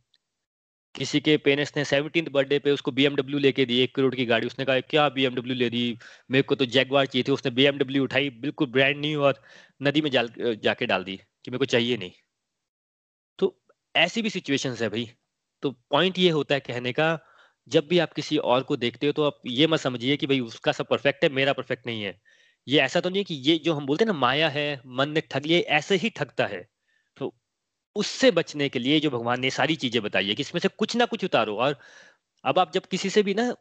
[0.95, 4.47] किसी के पेरेंट्स ने सेवनटीन बर्थडे पे उसको बीएमडब्ल्यू लेके दी, एक करोड़ की गाड़ी।
[4.47, 5.97] उसने कहा, क्या बीएमडब्ल्यू ले दी?
[6.31, 9.41] मेरे को तो जैगवार चाहिए थी। उसने बीएमडब्ल्यू उठाई, बिल्कुल ब्रांड न्यू और
[9.81, 12.11] नदी में जाके डाल दी कि मेरे को चाहिए नहीं।
[13.39, 13.55] तो
[13.95, 15.09] ऐसी भी सिचुएशन है भाई।
[15.63, 17.19] तो पॉइंट ये होता है कहने का,
[17.67, 20.39] जब भी आप किसी और को देखते हो तो आप ये मत समझिए कि भाई
[20.41, 22.19] उसका सब परफेक्ट है, मेरा परफेक्ट नहीं है।
[22.67, 25.09] ये ऐसा तो नहीं है कि ये जो हम बोलते हैं ना, माया है, मन
[25.09, 26.67] ने ठग ऐसे ही ठगता है।
[27.95, 30.95] उससे बचने के लिए जो भगवान ने सारी चीज़ें बताई है कि इसमें से कुछ
[30.95, 31.75] ना कुछ उतारो। और
[32.45, 33.53] अब आप जब किसी से भी ना,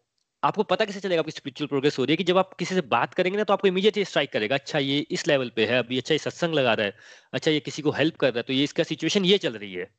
[0.42, 2.80] आपको पता कैसे चलेगा आपकी स्पिरिचुअल प्रोग्रेस हो रही है कि जब आप किसी से
[2.90, 5.98] बात करेंगे ना तो आपको इमीडिएटली स्ट्राइक करेगा अच्छा ये इस लेवल पे है, अभी
[5.98, 6.94] अच्छा ये सत्संग लगा रहा है
[7.34, 9.72] अच्छा ये किसी को हेल्प कर रहा है तो ये इसका सिचुएशन ये चल रही
[9.74, 9.90] है।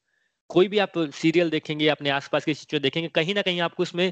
[0.50, 4.12] कोई भी आप सीरियल देखेंगे, अपने आसपास की सिचुएशन देखेंगे, कहीं ना कहीं आपको उसमें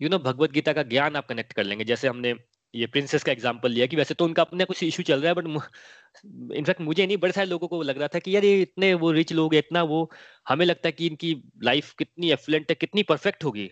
[0.00, 2.34] यू नो भगवत गीता का ज्ञान आप कनेक्ट कर लेंगे। जैसे हमने
[2.76, 5.34] ये प्रिंसेस का एग्ज़ाम्पल लिया कि वैसे तो उनका अपना कुछ इशू चल रहा है
[5.34, 8.92] बट इनफैक्ट मुझे नहीं, बड़े सारे लोगों को लग रहा था कि यार ये इतने
[8.94, 10.10] वो रिच लोग इतना वो,
[10.48, 13.70] हमें लगता है कि इनकी लाइफ कितनी एफलेंट है, कितनी परफेक्ट होगी।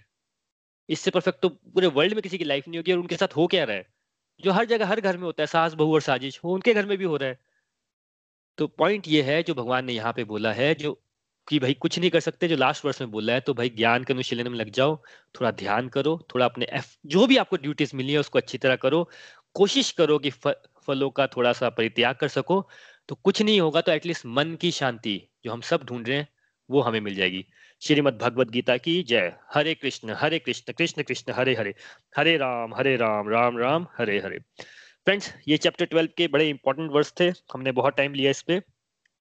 [0.88, 3.46] इससे परफेक्ट तो पूरे वर्ल्ड में किसी की लाइफ नहीं होगी और उनके साथ हो
[3.46, 3.86] क्या रहा है?
[4.40, 6.86] जो हर जगह, हर घर में होता है, सास बहू और साजिश, वो उनके घर
[6.86, 7.38] में भी हो रहा है।
[8.59, 11.00] तो पॉइंट ये है जो भगवान ने यहाँ पे बोला है, जो
[11.49, 14.05] कि भाई कुछ नहीं कर सकते जो लास्ट वर्ष में बोला है तो भाई ज्ञान
[14.05, 14.97] के अनुशीलन में लग जाओ
[15.34, 18.76] थोड़ा ध्यान करो थोड़ा अपने एफ़ जो भी आपको ड्यूटीज़ मिली है उसको अच्छी तरह
[18.76, 19.11] करो
[19.55, 20.49] कोशिश करो कि फ,
[20.86, 22.68] फलों का थोड़ा सा परित्याग कर सको
[23.09, 26.28] तो कुछ नहीं होगा तो एटलीस्ट मन की शांति जो हम सब ढूंढ रहे हैं
[26.70, 27.45] वो हमें मिल जाएगी।
[27.80, 31.74] श्रीमद भगवद गीता की जय। हरे कृष्ण हरे कृष्ण कृष्ण कृष्ण हरे हरे।
[32.16, 34.38] हरे राम हरे राम राम राम हरे हरे।
[35.07, 38.61] फ्रेंड्स ये चैप्टर ट्वेल्व के बड़े इंपॉर्टेंट वर्ड्स थे। हमने बहुत टाइम लिया इस पे।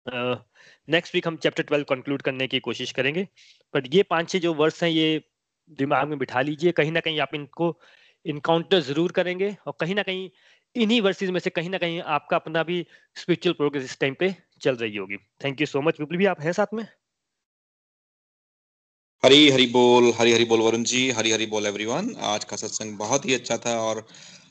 [0.05, 3.27] नेक्स्ट वीक हम चैप्टर ट्वेल्व कंक्लूड करने की कोशिश करेंगे।
[3.73, 5.21] बट ये पाँच छह जो वर्ड्स हैं ये
[5.79, 7.77] दिमाग में बिठा लीजिए। कहीं ना कहीं आप इनको
[8.25, 10.29] इनकाउंटर ज़रूर करेंगे और कहीं ना कहीं
[10.75, 12.85] इन्हीं वर्सेज में से कहीं ना कहीं आपका अपना भी
[13.15, 16.41] स्पिरिचुअल प्रोग्रेस इस टाइम पे चल रही होगी। Thank you so much Vipul भी आप
[16.41, 16.85] हैं साथ में?
[19.23, 22.97] हरी हरी बोल हरी हरी बोल वरुण जी हरी हरी बोल एवरीवन आज का सत्संग
[22.97, 24.05] बहुत ही अच्छा था और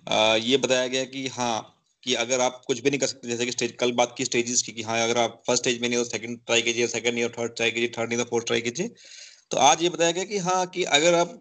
[0.08, 1.73] आ, ये बताया गया कि हाँ
[2.04, 4.62] कि अगर आप कुछ भी नहीं कर सकते, जैसे कि स्टेज कल बात की स्टेजेस
[4.62, 7.24] की कि हाँ अगर आप फ़र्स्ट स्टेज में नहीं हो सेकंड ट्राई कीजिए सेकंड नहीं
[7.24, 8.88] हो थर्ड ट्राई कीजिए थर्ड नहीं तो फोर्थ ट्राई कीजिए।
[9.50, 11.40] तो आज ये बताया गया कि हाँ कि अगर आप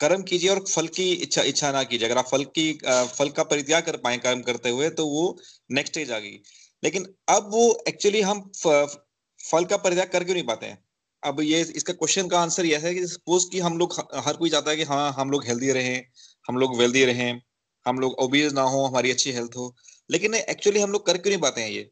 [0.00, 3.42] कर्म कीजिए और फल की इच्छा इच्छा ना कीजिए। अगर आप फल की फल का
[3.44, 5.38] परित्याग कर पाए कर्म करते हुए तो वो
[5.70, 6.38] नेक्स्ट स्टेज आ गई।
[6.82, 10.78] लेकिन अब वो एक्चुअली हम फल का परित्याग कर क्यों नहीं पाते हैं?
[11.22, 14.50] अब ये, इसका क्वेश्चन का आंसर यह है कि सपोज़ कि हम लोग हर कोई
[14.50, 16.04] चाहता है कि हाँ हम लोग हेल्दी रहें,
[16.48, 17.40] हम लोग वेल्दी रहें
[17.86, 19.74] हम लोग ओबीज ना हो, हमारी अच्छी हेल्थ हो।
[20.10, 21.90] लेकिन एक्चुअली हम लोग कर क्यों नहीं पाते हैं ये?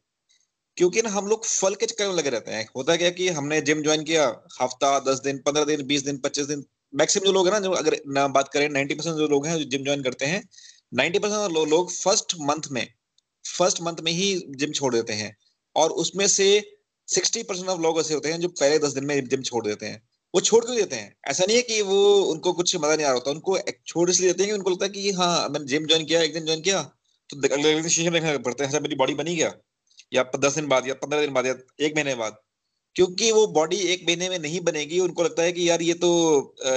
[0.77, 3.61] क्योंकि ना, हम लोग फल के चक्कर में लगे रहते हैं। होता क्या कि हमने
[3.61, 4.27] जिम ज्वाइन किया,
[4.61, 6.63] हफ़्ता, दस दिन, पंद्रह दिन, बीस दिन, पच्चीस दिन
[6.95, 9.57] मैक्सिमम जो लोग है ना, जो अगर ना बात करें नाइनटी परसेंट जो लोग हैं
[9.57, 10.49] जो जिम ज्वाइन करते हैं
[10.93, 12.87] नाइनटी परसेंट लोग फ़र्स्ट मंथ में
[13.45, 15.37] फ़र्स्ट मंथ में ही जिम छोड़ देते हैं।
[15.75, 16.77] और उसमें से
[17.07, 19.85] सिक्सटी परसेंट ऑफ़ लोग ऐसे होते हैं जो पहले दस दिन में जिम छोड़ देते
[19.85, 20.01] हैं।
[20.33, 21.15] वो छोड़ क्यों देते हैं?
[21.27, 23.57] ऐसा नहीं है कि वो उनको कुछ मज़ा नहीं आ रहा होता। उनको
[23.87, 26.33] छोड़ इसलिए देते हैं कि उनको लगता है कि हाँ मैंने जिम ज्वाइन किया एक
[26.33, 26.81] दिन ज्वाइन किया
[27.29, 29.53] तो अगले दिन शीशे देखना पड़ता है मेरी बॉडी बनी गया।
[30.11, 32.37] या दस दिन बाद या पंद्रह दिन बाद या एक महीने बाद।
[32.95, 36.09] क्योंकि वो बॉडी एक महीने में नहीं बनेगी उनको लगता है कि यार ये तो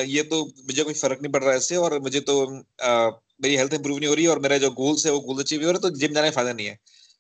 [0.09, 2.37] ये तो मुझे कोई फ़र्क नहीं पड़ रहा है इससे और मुझे तो
[2.83, 3.11] आ,
[3.43, 5.71] मेरी हेल्थ इंप्रूव नहीं हो रही और मेरा जो गोल्स है वो गोल्स अचीव हो
[5.71, 6.79] रहा है तो जिम जाने का फ़ायदा नहीं है।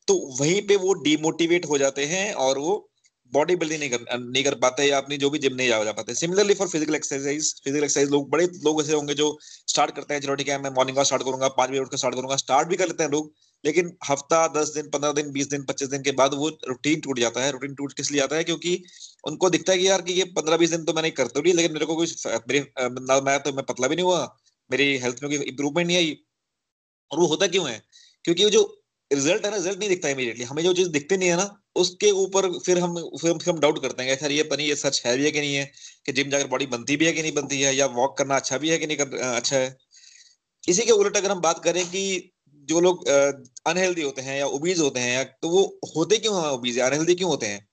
[0.09, 2.75] तो वहीं पे वो डिमोटिवेट हो जाते हैं और वो
[3.35, 5.93] बॉडी बिल्डिंग नहीं कर नहीं कर पाते या अपनी जो भी जिम नहीं जा, जा
[5.93, 10.15] पाते। Similarly for physical exercise physical exercise लोग बड़े लोग ऐसे होंगे जो स्टार्ट करते
[10.15, 12.69] हैं चलो ठीक है मैं मॉर्निंग का स्टार्ट करूँगा पाँच बजे उठकर स्टार्ट करूँगा स्टार्ट
[12.69, 13.33] भी कर लेते हैं लोग
[13.65, 17.19] लेकिन हफ़्ता दस दिन पंद्रह दिन बीस दिन पच्चीस दिन के बाद वो रूटीन टूट
[17.19, 18.45] जाता है। रूटीन टूट किस लिए आता है?
[18.45, 18.83] क्योंकि
[19.25, 21.73] उनको दिखता है कि यार कि ये पंद्रह बीस दिन तो मैंने करते हुई लेकिन
[21.73, 22.07] मेरे को कोई
[22.49, 22.61] मेरे
[23.23, 24.25] मैं तो मैं पतला भी नहीं हुआ
[24.71, 26.17] मेरी हेल्थ में कोई इंप्रूवमेंट नहीं आई
[27.11, 27.83] और वो होता क्यों है?
[28.25, 28.63] क्योंकि वो जो
[29.15, 31.47] रिज़ल्ट है ना रिज़ल्ट नहीं दिखता इमीडिएटली हमें जो चीज़ दिखती नहीं है ना
[31.77, 35.17] उसके ऊपर फिर हम फिर, हम डाउट करते हैं सर ये पनी ये सच है
[35.19, 35.65] भी है कि नहीं है
[36.07, 38.59] कि जिम जाकर बॉडी बनती भी है कि नहीं बनती है या वॉक करना अच्छा
[38.59, 39.77] भी है कि नहीं कर, अच्छा है।
[40.65, 42.05] इसी के उलट अगर हम बात करें कि
[42.69, 43.09] जो लोग
[43.67, 45.63] अनहेल्दी होते हैं या ओबीज होते हैं या तो वो
[45.97, 47.67] होते क्यों हैं ओबीज अनहेल्दी क्यों होते हैं?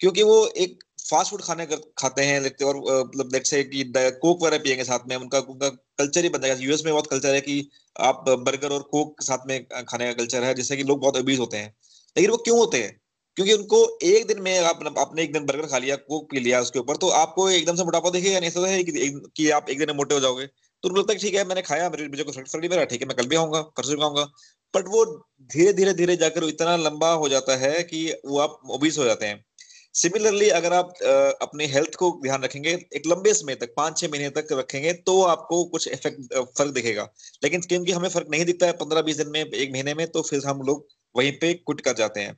[0.00, 2.76] क्योंकि वो एक फास्ट फ़ूड खाने कर, खाते हैं लेते और
[3.06, 6.56] मतलब लेट्स से कि कोक वगैरह पियेंगे साथ में उनका उनका कल्चर ही बन जाएगा।
[6.60, 7.68] यूएस में बहुत कल्चर है कि
[8.00, 11.38] आप बर्गर और कोक साथ में खाने का कल्चर है जिससे कि लोग बहुत ओबीज
[11.38, 11.74] होते हैं।
[12.16, 13.00] लेकिन वो क्यों होते हैं?
[13.36, 16.60] क्योंकि उनको एक दिन में आप आपने एक दिन बर्गर खा लिया कोक पी लिया
[16.60, 19.78] उसके ऊपर तो आपको एकदम से मोटापा दिखेगा नहीं ऐसा है कि, कि आप एक
[19.78, 22.22] दिन में मोटे हो जाओगे। तो उनको लगता है ठीक है मैंने खाया मेरे मुझे
[22.22, 24.24] कुछ फ़र्क नहीं ठीक है मैं कल भी आऊँगा परसों भी आऊँगा।
[24.76, 25.04] बट वो
[25.42, 29.26] धीरे धीरे धीरे जाकर इतना लंबा हो जाता है कि वो आप ओबीस हो जाते
[29.26, 29.44] हैं।
[29.94, 30.92] सिमिलरली अगर आप
[31.42, 35.20] अपने हेल्थ को ध्यान रखेंगे, एक लंबे समय तक, पाँच छह महीने तक रखेंगे तो
[35.24, 37.02] आपको कुछ इफ़ेक्ट फ़र्क दिखेगा।
[37.42, 40.22] लेकिन क्योंकि हमें फ़र्क नहीं दिखता है पंद्रह बीस दिन में, एक महीने में तो
[40.22, 42.36] फिर हम लोग वहीं पे कुट कर जाते हैं।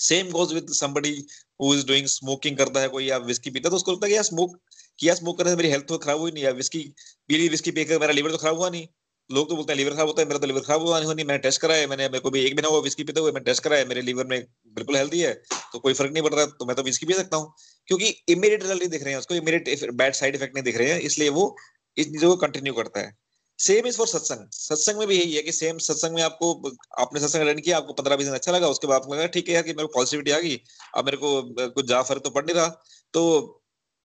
[0.00, 1.14] Same goes with somebody
[1.60, 4.10] who is doing smoking करता है कोई, या विस्की पीता है तो उसको लगता है
[4.10, 4.58] कि यार स्मोक
[4.98, 6.80] किया स्मोक करने से मेरी हेल्थ तो खराब हुई नहीं, या विस्की
[7.28, 8.86] पीली विस्की पीकर मेरा लीवर तो खराब हुआ नहीं।
[9.30, 11.38] लोग तो बोलते हैं, लीवर खराब होता है, मेरा तो लीवर खराब हुआ नहीं मैंने
[11.40, 13.84] टेस्ट कराया मैंने, मेरे को भी एक महीना हुआ विस्की पीते हुए मैं टेस्ट कराया
[13.84, 14.40] मेरे लीवर में
[14.76, 15.32] बिल्कुल हेल्दी है
[15.72, 17.52] तो कोई फ़र्क नहीं पड़ रहा तो मैं तो विस्की पी सकता हूँ।
[17.88, 20.90] क्योंकि इमीडिएट रिज़ल्ट नहीं दिख रहे हैं, उसको इमीडिएट बैड साइड इफ़ेक्ट नहीं दिख रहे
[20.90, 21.54] हैं, इसलिए वो
[21.96, 23.14] इस चीज़ों को कंटिन्यू करता है।
[23.58, 26.52] सेम इज़ फॉर सत्संग सत्संग में भी यही है कि सेम सत्संग में आपको,
[26.98, 29.48] आपने सत्संग रन किया, आपको पंद्रह बीस दिन अच्छा लगा, उसके बाद आपको लगा ठीक
[29.48, 30.60] है यार, कि मेरे को पॉजिटिविटी आ गई,
[30.96, 32.68] अब मेरे को, कुछ जा फ़र्क तो पड़ नहीं रहा।
[33.14, 33.22] तो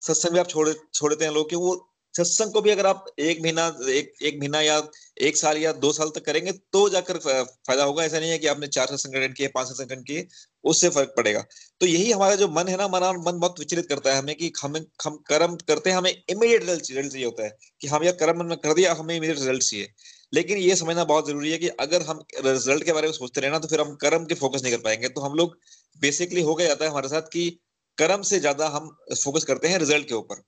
[0.01, 1.75] सत्संग में आप छोड़ छोड़ देते हैं लोग कि वो
[2.17, 4.81] सत्संग को भी अगर आप एक महीना, एक एक महीना या
[5.21, 8.47] एक साल या दो साल तक करेंगे तो जाकर फ़ायदा होगा। ऐसा नहीं है कि
[8.47, 10.27] आपने चार सत्संग अटेंड किए, पाँच सत्संग किए,
[10.63, 11.45] उससे फ़र्क पड़ेगा।
[11.81, 14.51] तो यही हमारा जो मन है ना मन मन बहुत विचलित करता है हमें कि
[14.61, 18.45] हम हम कर्म करते हैं, हमें इमीडिएट रिज़ल्ट चाहिए होता है कि हम यार कर्म
[18.45, 19.87] में कर दिया, हमें इमीडिएट रिज़ल्ट चाहिए।
[20.33, 23.51] लेकिन ये समझना बहुत ज़रूरी है कि अगर हम रिज़ल्ट के बारे में सोचते रहे
[23.51, 25.57] ना तो फिर हम कर्म के फोकस नहीं कर पाएँगे। तो हम लोग
[26.01, 27.49] बेसिकली हो गया जाता है हमारे साथ कि
[27.97, 30.41] कर्म से ज़्यादा हम फोकस करते हैं रिज़ल्ट के ऊपर।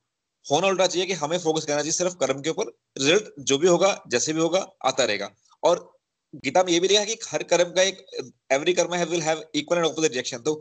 [0.46, 3.68] होना उल्टा चाहिए कि हमें फोकस करना चाहिए, सिर्फ़ कर्म के ऊपर रिज़ल्ट जो भी
[3.68, 5.30] होगा, जैसे भी होगा, आता रहेगा।
[5.64, 5.88] और
[6.36, 8.06] गीता में ये भी लिखा है कि हर कर्म का एक
[8.52, 10.54] एवरी कर्म है will have equal and opposite reaction तो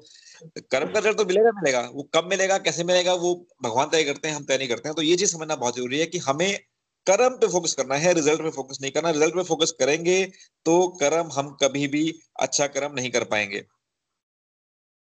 [0.71, 4.29] कर्म का रिज़ल्ट तो मिलेगा मिलेगा। वो कब मिलेगा, कैसे मिलेगा, वो भगवान तय करते
[4.29, 6.59] हैं, हम तय नहीं करते हैं। तो ये चीज़ समझना बहुत ज़रूरी है कि हमें
[7.07, 10.25] कर्म पे फोकस करना है रिज़ल्ट पे फोकस नहीं करना। रिज़ल्ट पे फोकस करेंगे
[10.67, 12.03] तो कर्म हम कभी भी
[12.41, 13.65] अच्छा कर्म नहीं कर पाएँगे।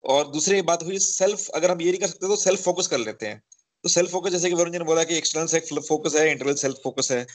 [0.03, 2.97] और दूसरी बात हुई सेल्फ अगर हम ये नहीं कर सकते तो सेल्फ फोकस कर
[2.99, 3.41] लेते हैं।
[3.83, 6.53] तो सेल्फ फोकस जैसे कि वरुण जी ने बोला कि एक्सटर्नल सेल्फ फोकस है इंटरनल
[6.53, 7.25] सेल्फ फोकस है।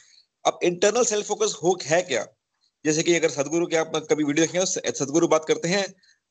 [0.45, 2.27] अब इंटरनल सेल्फ फोकस हो है क्या?
[2.85, 5.85] जैसे कि अगर सदगुरु के आप कभी वीडियो देखेंगे तो सदगुरु बात करते हैं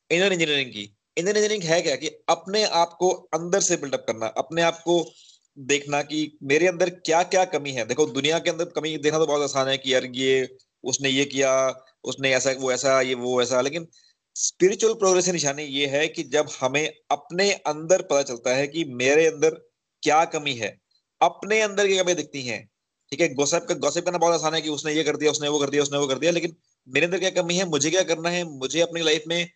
[0.10, 0.84] इनर इंजीनियरिंग की।
[1.18, 1.96] इनर इंजीनियरिंग है क्या?
[1.96, 5.14] कि अपने आप को अंदर से बिल्डअप करना, अपने आप को
[5.58, 9.26] देखना कि मेरे अंदर क्या क्या कमी है। देखो, दुनिया के अंदर कमी देखना तो
[9.26, 11.54] बहुत आसान है कि यार ये, उसने ये किया,
[12.04, 13.88] उसने ऐसा, वो ऐसा, ये, वो ऐसा। लेकिन
[14.36, 19.28] स्पिरिचुअल प्रोग्रेस निशानी ये है कि जब हमें अपने अंदर पता चलता है कि मेरे
[19.28, 19.67] अंदर
[20.04, 20.78] क्या कमी है?
[21.22, 22.70] अपने अंदर की कमी दिखती हैं?
[23.12, 25.50] ठीक है गोसेप का गोसेप करना बहुत आसान है कि उसने ये कर दिया उसने
[25.50, 26.56] वो कर दिया उसने वो कर दिया लेकिन
[26.88, 27.66] मेरे अंदर क्या कमी है?
[27.66, 28.44] मुझे क्या करना है?
[28.44, 29.50] मुझे अपनी लाइफ में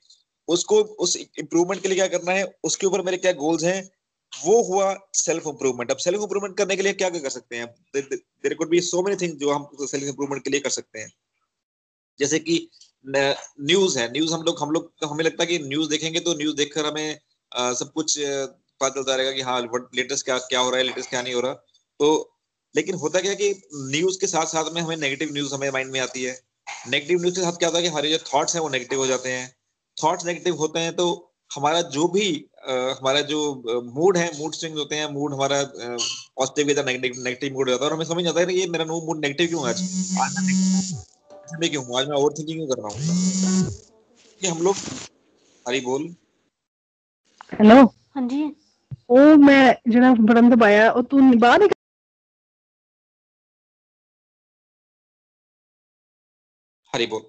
[0.48, 2.46] उसको उस इंप्रूवमेंट के लिए क्या करना है?
[2.64, 3.90] उसके ऊपर मेरे क्या गोल्स हैं?
[4.46, 7.66] वो हुआ सेल्फ इंप्रूवमेंट अब सेल्फ इंप्रूवमेंट करने के लिए क्या कर सकते हैं?
[7.96, 11.12] There could be so many thing जो हम सेल्फ इंप्रूवमेंट के लिए कर सकते हैं।
[12.20, 12.70] जैसे कि
[13.06, 16.56] न्यूज़ है। न्यूज़ हम लोग हम लोग हमें लगता है कि न्यूज़ देखेंगे तो न्यूज़
[16.56, 17.20] देखकर हमें
[17.52, 18.20] आ, सब कुछ
[18.82, 19.62] पता चलता रहेगा कि हाँ
[19.96, 21.54] लेटेस्ट क्या क्या हो रहा है लेटेस्ट क्या नहीं हो रहा।
[22.00, 22.12] तो
[22.76, 23.50] लेकिन होता क्या कि
[23.92, 26.40] न्यूज़ के साथ साथ में हमें नेगेटिव न्यूज़ हमें माइंड में आती है।
[26.90, 29.08] नेगेटिव न्यूज़ के साथ क्या होता है कि हमारे जो थॉट्स हैं वो नेगेटिव हो
[29.08, 29.50] जाते हैं।
[29.98, 31.08] थॉट्स नेगेटिव होते हैं तो
[31.52, 32.26] हमारा जो भी
[32.62, 33.40] आ, हमारा जो
[33.86, 37.90] मूड है मूड स्विंग होते हैं मूड हमारा पॉजिटिव या नेगेटिव नेगेटिव मूड जाता है।
[37.90, 39.82] और हमें समझ आता है ये मेरा मूड नेगेटिव क्यों है आज?
[41.60, 43.72] मैं क्यों हूँ। आज मैं ओवर थिंकिंग कर रहा हूँ?
[44.42, 44.76] कि हम लोग
[45.66, 46.10] हरी बोल।
[47.52, 47.76] हेलो
[48.16, 48.44] हाँ जी।
[49.11, 51.69] ਉਹ ਮੈਂ ਜਿਹੜਾ ਬਟਨ ਦਬਾਇਆ ਉਹ ਤੂੰ ਬਾਹਰ ਹੀ
[56.93, 57.25] हरी बोल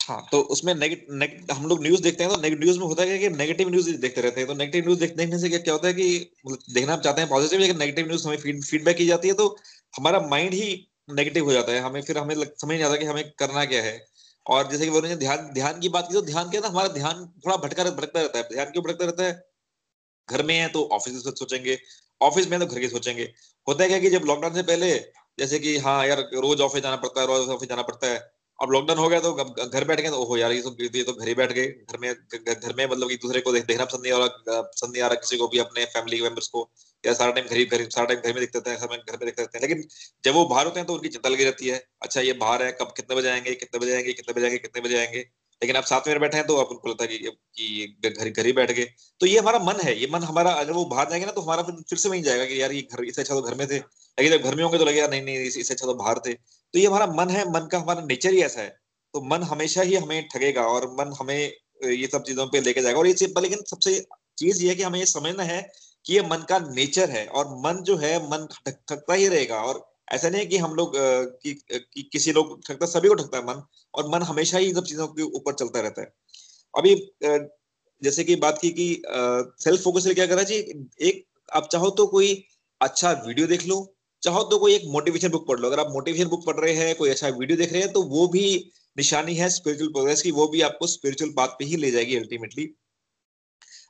[0.00, 3.02] हाँ तो उसमें नेगेटिव नेग, हम लोग न्यूज देखते हैं तो नेगेटिव न्यूज में होता
[3.02, 5.74] है कि नेगेटिव न्यूज देखते रहते हैं तो नेगेटिव न्यूज देख, देखने से क्या क्या
[5.74, 6.06] होता है कि
[6.46, 9.34] मतलब देखना आप चाहते हैं पॉजिटिव लेकिन नेगेटिव न्यूज हमें फीड फीडबैक की जाती है
[9.34, 9.46] तो
[9.94, 10.68] हमारा माइंड ही
[11.10, 13.82] नेगेटिव हो जाता है हमें फिर हमें लग, समझ नहीं आता कि हमें करना क्या
[13.82, 13.96] है
[14.46, 17.26] और जैसे कि बोले ध्यान ध्यान की बात की तो ध्यान क्या था हमारा ध्यान
[17.46, 19.49] थोड़ा भटका भटकता रहता है ध्यान क्यों भटकता रहता है
[20.31, 21.77] घर में है तो ऑफ़िस की सोचेंगे
[22.21, 23.23] ऑफ़िस में तो घर की सोचेंगे।
[23.67, 24.91] होता है क्या कि जब लॉकडाउन से पहले
[25.39, 28.19] जैसे कि हाँ यार रोज ऑफ़िस जाना पड़ता है रोज ऑफ़िस जाना पड़ता है
[28.59, 29.33] अब लॉकडाउन हो गया तो
[29.65, 31.97] घर बैठ गए तो ओहो यार ये तो ये तो घर ही बैठ गए। घर
[31.97, 35.03] में घर में मतलब एक दूसरे को देख, देखना पसंद नहीं आ रहा पसंद नहीं
[35.03, 36.69] आ रहा किसी को भी अपने फैमिली के मेंबर्स को।
[37.03, 39.25] या सारा टाइम घर ही घर सारा टाइम घर में देखते हैं में घर में
[39.25, 39.83] देखते हैं। लेकिन
[40.23, 42.71] जब वो बाहर होते हैं तो उनकी चिंता लगी रहती है अच्छा ये बाहर है
[42.81, 45.25] कब कितने बजे आएँगे कितने बजे आएँगे कितने बजे आएँगे कितने बजे आएँगे।
[45.61, 48.45] लेकिन आप साथ में बैठे हैं तो आप उनको लगता है कि, कि घर घर
[48.45, 48.85] ही बैठ गए।
[49.19, 51.63] तो ये हमारा मन है ये मन हमारा अगर वो बाहर जाएँगे ना तो हमारा
[51.63, 53.77] फिर फिर से वही जाएगा कि यार ये घर इससे अच्छा तो घर में थे
[53.77, 56.79] लेकिन जब घर में होंगे तो लगेगा नहीं नहीं इससे अच्छा तो बाहर थे। तो
[56.79, 58.69] ये हमारा मन है मन का हमारा नेचर ही ऐसा है।
[59.13, 62.99] तो मन हमेशा ही हमें ठगेगा और मन हमें ये सब चीज़ों पे लेके जाएगा।
[62.99, 63.99] और ये लेकिन सबसे
[64.39, 65.61] चीज़ ये है कि हमें ये समझना है
[66.05, 69.85] कि ये मन का नेचर है और मन जो है मन थकता ही रहेगा। और
[70.11, 73.43] ऐसा नहीं है कि हम लोग कि, कि किसी लोग ठगता सभी को ठगता है
[73.43, 73.61] मन।
[73.93, 76.13] और मन हमेशा ही इन सब चीज़ों के ऊपर चलता रहता है।
[76.73, 76.95] अभी
[78.01, 82.43] जैसे कि बात की कि सेल्फ फोकस क्या करा जी एक, आप चाहो तो कोई
[82.81, 86.29] अच्छा वीडियो देख लो, चाहो तो कोई एक मोटिवेशन बुक पढ़ लो। अगर आप मोटिवेशन
[86.29, 88.45] बुक पढ़ रहे हैं, कोई अच्छा वीडियो देख रहे हैं तो वो भी
[88.97, 92.69] निशानी है स्पिरिचुअल प्रोग्रेस की, वो भी आपको स्पिरिचुअल बात पे ही ले जाएगी अल्टीमेटली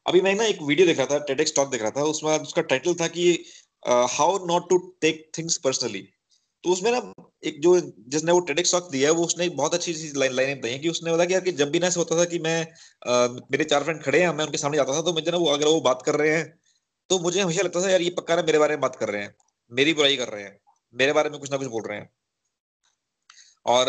[0.06, 2.62] अभी मैं ना एक वीडियो देख रहा था टेडेक्स टॉक देख रहा था, उसमें उसका
[2.64, 3.44] टाइटल था कि
[4.12, 6.08] how not to take things personally
[6.64, 9.94] तो उसमें ना एक जो जिसने वो टेडेक्स टॉक दिया है वो उसने बहुत अच्छी
[9.94, 12.26] चीज़ लाइन लाइन बताई कि उसने बोला कि यार कि जब भी ना होता था
[12.26, 12.68] कि मैं
[13.08, 15.46] आ, मेरे चार फ्रेंड खड़े हैं मैं उनके सामने जाता था तो मुझे ना वो
[15.46, 16.60] अगर वो बात कर रहे हैं
[17.10, 19.22] तो मुझे हमेशा लगता था यार ये पक्का ना मेरे बारे में बात कर रहे
[19.22, 19.36] हैं
[19.72, 20.60] मेरी बुराई कर रहे हैं
[20.96, 22.10] मेरे बारे में कुछ ना कुछ बोल रहे हैं।
[23.66, 23.88] और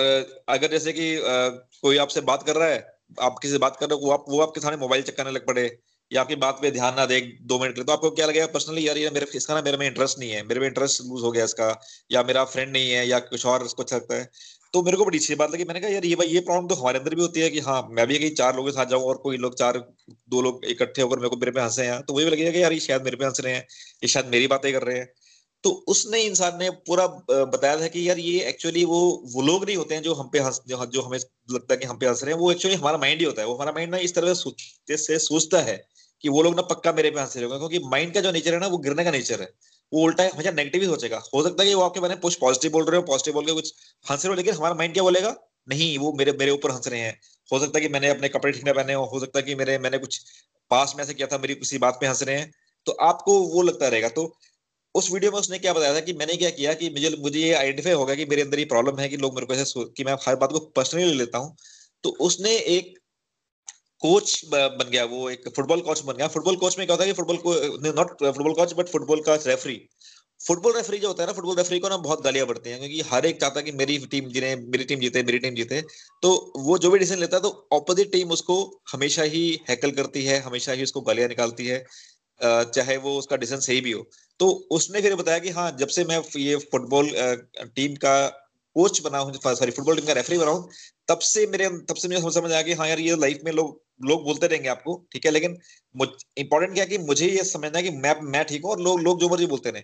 [0.49, 1.49] अगर जैसे कि आ,
[1.83, 4.25] कोई आपसे बात कर रहा है आप किसी से बात कर रहे हो वो आप
[4.29, 5.79] वो आपके सामने मोबाइल चेक करने लग पड़े
[6.13, 8.47] या आपकी बात पे ध्यान ना दे दो मिनट के लिए। तो आपको क्या लगेगा
[8.49, 11.23] पर्सनली यार ये मेरे, इसका ना मेरे में इंटरेस्ट नहीं है। मेरे में इंटरेस्ट लूज
[11.23, 11.69] हो गया इसका,
[12.11, 14.31] या मेरा फ्रेंड नहीं है, या कुछ और इसको अच्छा लगता है।
[14.75, 16.75] तो मेरे को बड़ी अच्छी बात लगी। मैंने कहा, यार ये भाई, ये प्रॉब्लम तो
[16.75, 19.03] हमारे अंदर भी होती है कि हाँ मैं भी कहीं चार लोगों के साथ जाऊँ
[19.05, 22.15] और कोई लोग चार, दो लोग इकट्ठे होकर मेरे को, मेरे पे हंसे हैं। तो
[22.15, 23.67] वही लगेगा कि यार ये शायद मेरे पे हंस रहे हैं,
[24.03, 25.13] ये शायद मेरी बातें कर रहे हैं।
[25.65, 29.01] तो उसने, इंसान ने पूरा बताया था कि यार ये एक्चुअली वो
[29.35, 31.99] वो लोग नहीं होते हैं जो हम पे हंस, जो हमें लगता है कि हम
[31.99, 33.99] पे हंस रहे हैं। वो एक्चुअली हमारा माइंड ही होता है। वो हमारा माइंड ना
[34.01, 35.77] इस तरह से सोचता है।
[36.23, 38.55] कि वो लोग ना पक्का मेरे पे हंस रहे होंगे क्योंकि माइंड का जो नेचर
[38.55, 39.49] है ना, वो गिरने का नेचर है।
[39.93, 42.35] वो उल्टा हमेशा नेगेटिव ही सोचेगा। हो सकता है कि वो आपके बारे में कुछ
[42.35, 43.75] पॉजिटिव बोल रहे हो पॉजिटिव बोल के कुछ
[44.11, 45.37] हंस रहे हो, लेकिन हमारा माइंड क्या बोलेगा?
[45.69, 47.21] नहीं, वो मेरे मेरे ऊपर हंस रहे हैं।
[47.53, 49.55] हो सकता है कि मैंने अपने कपड़े ठीक ना पहने हो हो सकता है कि
[49.55, 50.21] मेरे, मैंने कुछ
[50.71, 52.53] पास में ऐसे किया था, मेरी किसी बात पे हंस रहे हैं।
[52.87, 54.37] तो आपको वो लगता रहेगा। तो
[54.95, 57.53] उस वीडियो में उसने क्या बताया था कि मैंने क्या किया कि मुझे मुझे ये
[57.55, 60.13] आइडेंटिफाई होगा कि मेरे अंदर ये प्रॉब्लम है कि लोग मेरे को ऐसे कि मैं
[60.13, 61.57] हर बात को पर्सनली ले लेता हूँ।
[62.05, 62.99] तो उसने एक
[64.03, 67.13] कोच बन गया वो एक फुटबॉल कोच बन गया फुटबॉल कोच में क्या होता है
[67.13, 69.81] कि football not football coach but football का रेफरी
[70.41, 73.01] फुटबॉल रेफरी जो होता है ना फुटबॉल रेफरी को ना बहुत गालियाँ पड़ती हैं क्योंकि
[73.11, 75.81] हर एक चाहता है कि मेरी टीम जिने मेरी टीम जीते मेरी टीम जीते
[76.23, 78.57] तो वो जो भी डिसीज़न लेता है तो ऑपोजिट टीम उसको
[78.93, 81.85] हमेशा ही हैकल करती है हमेशा ही उसको गालियाँ निकालती है
[82.41, 84.07] चाहे वो उसका डिसीज़न सही भी हो
[84.41, 87.11] तो उसने फिर बताया कि हाँ जब से मैं ये फुटबॉल
[87.77, 88.15] टीम का
[88.77, 90.69] कोच बना हूँ सॉरी फुटबॉल टीम का रेफरी बना हूँ,
[91.09, 93.81] तब से मेरे तब से मुझे समझ आया कि हाँ यार, ये लाइफ में लोग
[94.03, 95.57] लोग बोलते रहेंगे आपको, ठीक है, लेकिन
[96.39, 99.21] इंपॉर्टेंट क्या कि मुझे ये समझना है कि मैं मैं ठीक हूँ और लोग लोग
[99.21, 99.83] जो मर्ज़ी बोलते रहे।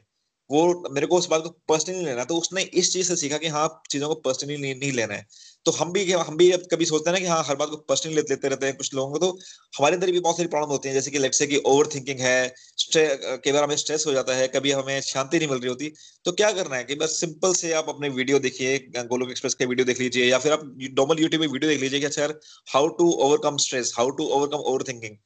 [0.51, 3.49] वो मेरे को उस बात को पर्सनली लेना तो उसने इस चीज़ से सीखा कि
[3.49, 5.27] हाँ चीज़ों को पर्सनली नहीं, नहीं लेना है।
[5.67, 8.15] तो हम भी हम भी कभी सोचते हैं ना कि हाँ हर बात को पर्सनली
[8.15, 9.31] ले, लेते रहते हैं कुछ लोगों को तो
[9.79, 12.21] हमारे अंदर भी बहुत सारी प्रॉब्लम होती है। जैसे कि लेट से कि ओवर थिंकिंग
[12.21, 12.55] है
[12.95, 15.93] कई बार हमें स्ट्रेस हो जाता है कभी हमें शांति नहीं मिल रही होती।
[16.25, 19.67] तो क्या करना है कि बस सिंपल से आप अपने वीडियो देखिए गोलोक एक्सप्रेस के
[19.67, 20.63] वीडियो देख लीजिए या फिर आप
[20.99, 22.29] नॉर्मल यूट्यूब में वीडियो देख लीजिए कि अच्छा
[22.75, 25.17] how to overcome stress how to overcome over thinking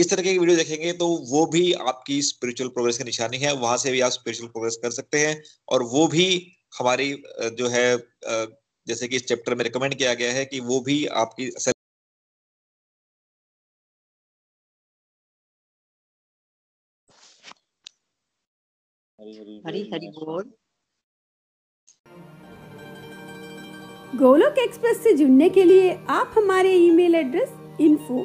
[0.00, 3.76] इस तरह की वीडियो देखेंगे तो वो भी आपकी स्पिरिचुअल प्रोग्रेस की निशानी है वहाँ
[3.76, 6.26] से भी आप स्पिरिचुअल प्रोग्रेस कर सकते हैं और वो भी
[6.78, 7.12] हमारी
[7.58, 7.86] जो है
[8.86, 11.50] जैसे कि इस चैप्टर में रिकमेंड किया गया है कि वो भी आपकी
[19.64, 20.50] हरी हरी बोल।
[24.16, 28.24] गोलोक एक्सप्रेस से जुड़ने के लिए आप हमारे email address info